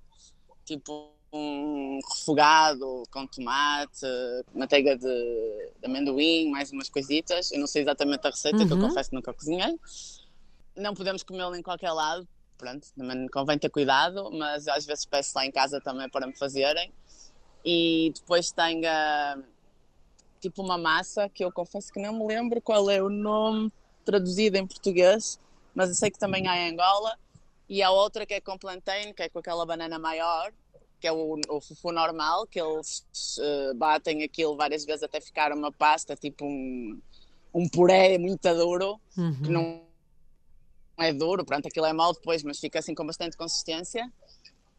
tipo 0.64 1.15
um 1.36 2.00
refogado 2.14 3.02
com 3.10 3.26
tomate, 3.26 4.06
manteiga 4.54 4.96
de, 4.96 5.04
de, 5.06 5.86
amendoim, 5.86 6.50
mais 6.50 6.72
umas 6.72 6.88
coisitas. 6.88 7.52
Eu 7.52 7.60
não 7.60 7.66
sei 7.66 7.82
exatamente 7.82 8.26
a 8.26 8.30
receita, 8.30 8.58
uhum. 8.58 8.66
que 8.66 8.72
eu 8.72 8.76
uhum. 8.76 8.88
confesso 8.88 9.10
que 9.10 9.16
nunca 9.16 9.32
cozinhei. 9.32 9.78
Não 10.76 10.94
podemos 10.94 11.22
comê-lo 11.22 11.54
em 11.54 11.62
qualquer 11.62 11.92
lado, 11.92 12.26
pronto, 12.56 12.86
também 12.96 13.26
convém 13.28 13.58
ter 13.58 13.70
cuidado, 13.70 14.30
mas 14.32 14.66
às 14.68 14.84
vezes 14.84 15.04
peço 15.04 15.32
lá 15.36 15.46
em 15.46 15.50
casa 15.50 15.80
também 15.80 16.08
para 16.08 16.26
me 16.26 16.36
fazerem. 16.36 16.92
E 17.64 18.12
depois 18.14 18.50
tenho 18.52 18.80
uh, 18.80 19.42
tipo 20.40 20.62
uma 20.62 20.78
massa 20.78 21.28
que 21.28 21.44
eu 21.44 21.50
confesso 21.50 21.92
que 21.92 22.00
não 22.00 22.12
me 22.12 22.26
lembro 22.26 22.60
qual 22.60 22.88
é 22.90 23.02
o 23.02 23.08
nome 23.08 23.72
traduzido 24.04 24.56
em 24.56 24.66
português, 24.66 25.40
mas 25.74 25.88
eu 25.88 25.94
sei 25.94 26.10
que 26.10 26.18
também 26.18 26.46
há 26.46 26.56
em 26.56 26.72
Angola. 26.72 27.18
E 27.68 27.82
a 27.82 27.90
outra 27.90 28.24
que 28.24 28.34
é 28.34 28.40
com 28.40 28.56
plantain, 28.56 29.12
que 29.12 29.24
é 29.24 29.28
com 29.28 29.40
aquela 29.40 29.66
banana 29.66 29.98
maior, 29.98 30.52
que 31.06 31.08
é 31.08 31.12
o, 31.12 31.38
o 31.48 31.60
fufu 31.60 31.92
normal, 31.92 32.48
que 32.48 32.60
eles 32.60 33.06
uh, 33.38 33.74
batem 33.76 34.24
aquilo 34.24 34.56
várias 34.56 34.84
vezes 34.84 35.04
até 35.04 35.20
ficar 35.20 35.52
uma 35.52 35.70
pasta, 35.70 36.16
tipo 36.16 36.44
um, 36.44 37.00
um 37.54 37.68
puré 37.68 38.18
muito 38.18 38.42
duro, 38.54 39.00
uhum. 39.16 39.40
que 39.40 39.48
não 39.48 39.82
é 40.98 41.12
duro, 41.12 41.44
pronto, 41.44 41.68
aquilo 41.68 41.86
é 41.86 41.92
mal 41.92 42.12
depois, 42.12 42.42
mas 42.42 42.58
fica 42.58 42.80
assim 42.80 42.92
com 42.92 43.06
bastante 43.06 43.36
consistência. 43.36 44.12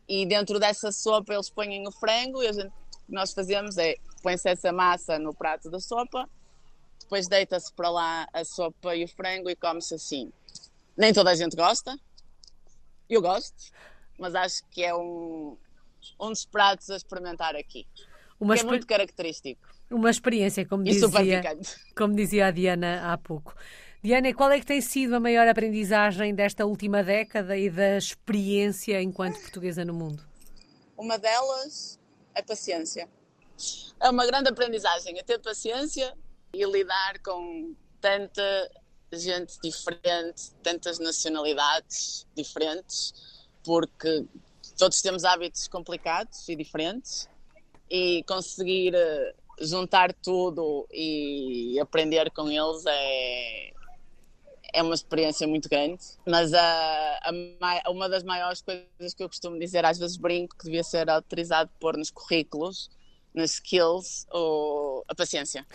E 0.06 0.26
dentro 0.26 0.60
dessa 0.60 0.92
sopa 0.92 1.34
eles 1.34 1.50
põem 1.50 1.88
o 1.88 1.92
frango 1.94 2.44
e 2.44 2.48
a 2.48 2.52
gente, 2.52 2.68
o 2.68 3.06
que 3.06 3.14
nós 3.14 3.32
fazemos 3.32 3.78
é 3.78 3.96
põe-se 4.22 4.50
essa 4.50 4.74
massa 4.74 5.18
no 5.18 5.34
prato 5.34 5.70
da 5.70 5.80
sopa, 5.80 6.30
depois 7.00 7.30
deita-se 7.30 7.72
para 7.72 7.90
lá 7.90 8.28
a 8.34 8.44
sopa 8.44 8.98
e 8.98 9.06
o 9.06 9.08
frango 9.08 9.50
e 9.50 9.56
come-se 9.56 9.96
assim. 9.96 10.30
Nem 10.98 11.14
toda 11.14 11.32
a 11.32 11.36
gente 11.36 11.56
gosta, 11.56 11.98
eu 13.10 13.22
gosto, 13.22 13.72
mas 14.20 14.36
acho 14.36 14.62
que 14.72 14.84
é 14.84 14.94
um, 14.94 15.56
um 16.20 16.30
dos 16.30 16.46
pratos 16.46 16.90
a 16.90 16.96
experimentar 16.96 17.56
aqui. 17.56 17.88
Uma 18.40 18.56
que 18.56 18.62
é 18.62 18.64
muito 18.64 18.88
característico. 18.88 19.68
Uma 19.90 20.10
experiência, 20.10 20.66
como 20.66 20.84
dizia, 20.84 21.42
como 21.96 22.16
dizia 22.16 22.48
a 22.48 22.52
Diana 22.52 23.12
há 23.12 23.18
pouco. 23.18 23.56
Diana, 24.04 24.34
qual 24.34 24.52
é 24.52 24.60
que 24.60 24.66
tem 24.66 24.80
sido 24.80 25.16
a 25.16 25.20
maior 25.20 25.48
aprendizagem 25.48 26.34
desta 26.36 26.66
última 26.66 27.04
década 27.04 27.58
e 27.58 27.70
da 27.70 27.98
experiência 27.98 29.02
enquanto 29.02 29.40
portuguesa 29.40 29.84
no 29.84 29.94
mundo? 29.94 30.24
Uma 30.96 31.18
delas 31.18 32.00
é 32.36 32.42
paciência. 32.42 33.10
É 34.00 34.10
uma 34.10 34.26
grande 34.26 34.50
aprendizagem, 34.50 35.18
é 35.18 35.24
ter 35.24 35.40
paciência 35.40 36.16
e 36.54 36.64
lidar 36.64 37.20
com 37.24 37.76
tanta 38.00 38.72
gente 39.12 39.58
diferente, 39.64 40.52
tantas 40.62 41.00
nacionalidades 41.00 42.28
diferentes, 42.36 43.48
porque 43.64 44.26
todos 44.78 45.02
temos 45.02 45.24
hábitos 45.24 45.68
complicados 45.68 46.48
e 46.48 46.56
diferentes 46.56 47.28
e 47.90 48.24
conseguir 48.28 48.94
eh, 48.94 49.34
juntar 49.60 50.14
tudo 50.14 50.88
e 50.92 51.80
aprender 51.80 52.30
com 52.32 52.50
eles 52.50 52.86
é, 52.86 53.72
é 54.74 54.84
uma 54.84 54.94
experiência 54.94 55.48
muito 55.48 55.68
grande. 55.68 56.04
Mas 56.26 56.54
a, 56.54 57.20
a, 57.24 57.92
uma 57.92 58.08
das 58.08 58.24
maiores 58.24 58.62
coisas 58.62 59.14
que 59.16 59.24
eu 59.24 59.28
costumo 59.28 59.58
dizer, 59.58 59.84
às 59.84 59.98
vezes 59.98 60.18
brinco, 60.18 60.56
que 60.58 60.66
devia 60.66 60.84
ser 60.84 61.10
autorizado 61.10 61.72
pôr 61.80 61.98
nos 61.98 62.12
currículos, 62.12 62.90
nas 63.34 63.54
skills, 63.56 64.28
ou 64.32 65.04
a 65.08 65.16
paciência. 65.16 65.66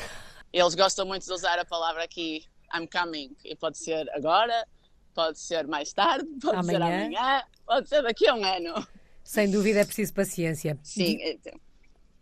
Eles 0.53 0.75
gostam 0.75 1.07
muito 1.07 1.25
de 1.25 1.33
usar 1.33 1.59
a 1.59 1.65
palavra 1.65 2.05
aqui, 2.05 2.45
I'm 2.75 2.87
coming, 2.87 3.35
e 3.45 3.57
pode 3.57 3.79
ser 3.79 4.09
agora, 4.15 4.67
pode 5.15 5.39
ser 5.39 5.67
mais 5.67 5.93
tarde, 5.93 6.29
pode 6.41 6.57
amanhã. 6.57 6.79
ser 6.79 6.83
amanhã, 6.83 7.43
pode 7.67 7.89
ser 7.89 8.03
daqui 8.03 8.29
a 8.29 8.35
um 8.35 8.45
ano. 8.45 8.87
Sem 9.25 9.51
dúvida 9.51 9.81
é 9.81 9.85
preciso 9.85 10.13
paciência. 10.13 10.79
Sim. 10.83 11.19
Então. 11.23 11.59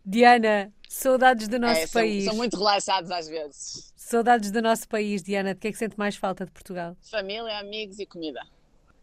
Diana, 0.05 0.73
saudades 0.89 1.49
do 1.49 1.59
nosso 1.59 1.81
é, 1.81 1.87
são, 1.87 2.01
país. 2.03 2.25
São 2.25 2.35
muito 2.35 2.57
relaxados 2.57 3.11
às 3.11 3.29
vezes. 3.29 3.93
Saudades 3.97 4.51
do 4.51 4.61
nosso 4.61 4.89
país, 4.89 5.23
Diana. 5.23 5.55
De 5.55 5.61
que 5.61 5.69
é 5.69 5.73
que 5.73 5.79
sente 5.79 5.99
mais 5.99 6.17
falta 6.17 6.45
de 6.45 6.51
Portugal? 6.51 6.97
Família, 7.01 7.59
amigos 7.59 7.99
e 7.99 8.07
comida. 8.07 8.41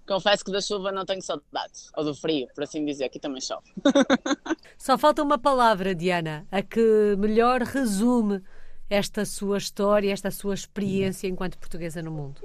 Confesso 0.08 0.44
que 0.46 0.52
da 0.52 0.62
chuva 0.62 0.92
não 0.92 1.06
tenho 1.06 1.22
saudades. 1.22 1.92
Ou 1.96 2.04
do 2.04 2.16
frio, 2.16 2.48
por 2.56 2.64
assim 2.64 2.84
dizer. 2.86 3.06
Aqui 3.06 3.20
também 3.20 3.42
chove. 3.42 3.68
Só 4.78 4.98
falta 4.98 5.22
uma 5.22 5.38
palavra, 5.38 5.94
Diana, 5.94 6.48
a 6.50 6.62
que 6.62 7.16
melhor 7.18 7.62
resume 7.62 8.42
esta 8.90 9.26
sua 9.26 9.58
história, 9.58 10.12
esta 10.12 10.32
sua 10.32 10.54
experiência 10.54 11.28
enquanto 11.28 11.58
portuguesa 11.58 12.02
no 12.02 12.12
mundo. 12.12 12.42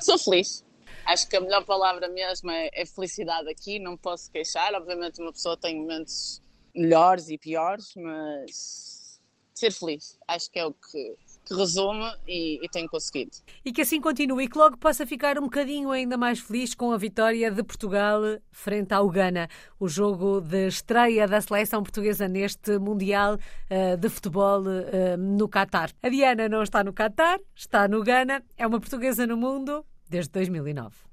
Sou 0.00 0.18
feliz. 0.18 0.65
Acho 1.06 1.28
que 1.28 1.36
a 1.36 1.40
melhor 1.40 1.64
palavra 1.64 2.08
mesmo 2.08 2.50
é, 2.50 2.68
é, 2.72 2.84
felicidade 2.84 3.48
aqui, 3.48 3.78
não 3.78 3.96
posso 3.96 4.30
queixar. 4.30 4.74
Obviamente, 4.74 5.20
uma 5.20 5.32
pessoa 5.32 5.56
tem 5.56 5.80
momentos 5.80 6.42
melhores 6.74 7.28
e 7.28 7.38
piores, 7.38 7.92
mas 7.96 9.20
ser 9.54 9.72
feliz, 9.72 10.18
acho 10.28 10.50
que 10.50 10.58
é 10.58 10.66
o 10.66 10.72
que, 10.72 11.16
que 11.46 11.54
resume 11.54 12.04
e, 12.28 12.62
e 12.62 12.68
tenho 12.68 12.88
conseguido. 12.88 13.30
E 13.64 13.72
que 13.72 13.82
assim 13.82 14.00
continue 14.00 14.44
e 14.44 14.48
que 14.48 14.58
logo 14.58 14.76
possa 14.76 15.06
ficar 15.06 15.38
um 15.38 15.42
bocadinho 15.42 15.90
ainda 15.90 16.16
mais 16.18 16.40
feliz 16.40 16.74
com 16.74 16.92
a 16.92 16.98
vitória 16.98 17.50
de 17.50 17.62
Portugal 17.62 18.20
frente 18.50 18.92
ao 18.92 19.08
Ghana, 19.08 19.48
o 19.80 19.88
jogo 19.88 20.40
de 20.40 20.66
estreia 20.66 21.26
da 21.26 21.40
seleção 21.40 21.82
portuguesa 21.82 22.28
neste 22.28 22.78
Mundial 22.78 23.36
uh, 23.36 23.96
de 23.96 24.08
Futebol 24.08 24.62
uh, 24.62 25.16
no 25.16 25.48
Catar. 25.48 25.90
A 26.02 26.08
Diana 26.08 26.48
não 26.48 26.62
está 26.62 26.84
no 26.84 26.92
Catar, 26.92 27.38
está 27.54 27.88
no 27.88 28.02
Ghana, 28.02 28.44
é 28.58 28.66
uma 28.66 28.80
portuguesa 28.80 29.26
no 29.26 29.36
mundo 29.36 29.86
desde 30.08 30.40
2009. 30.40 31.06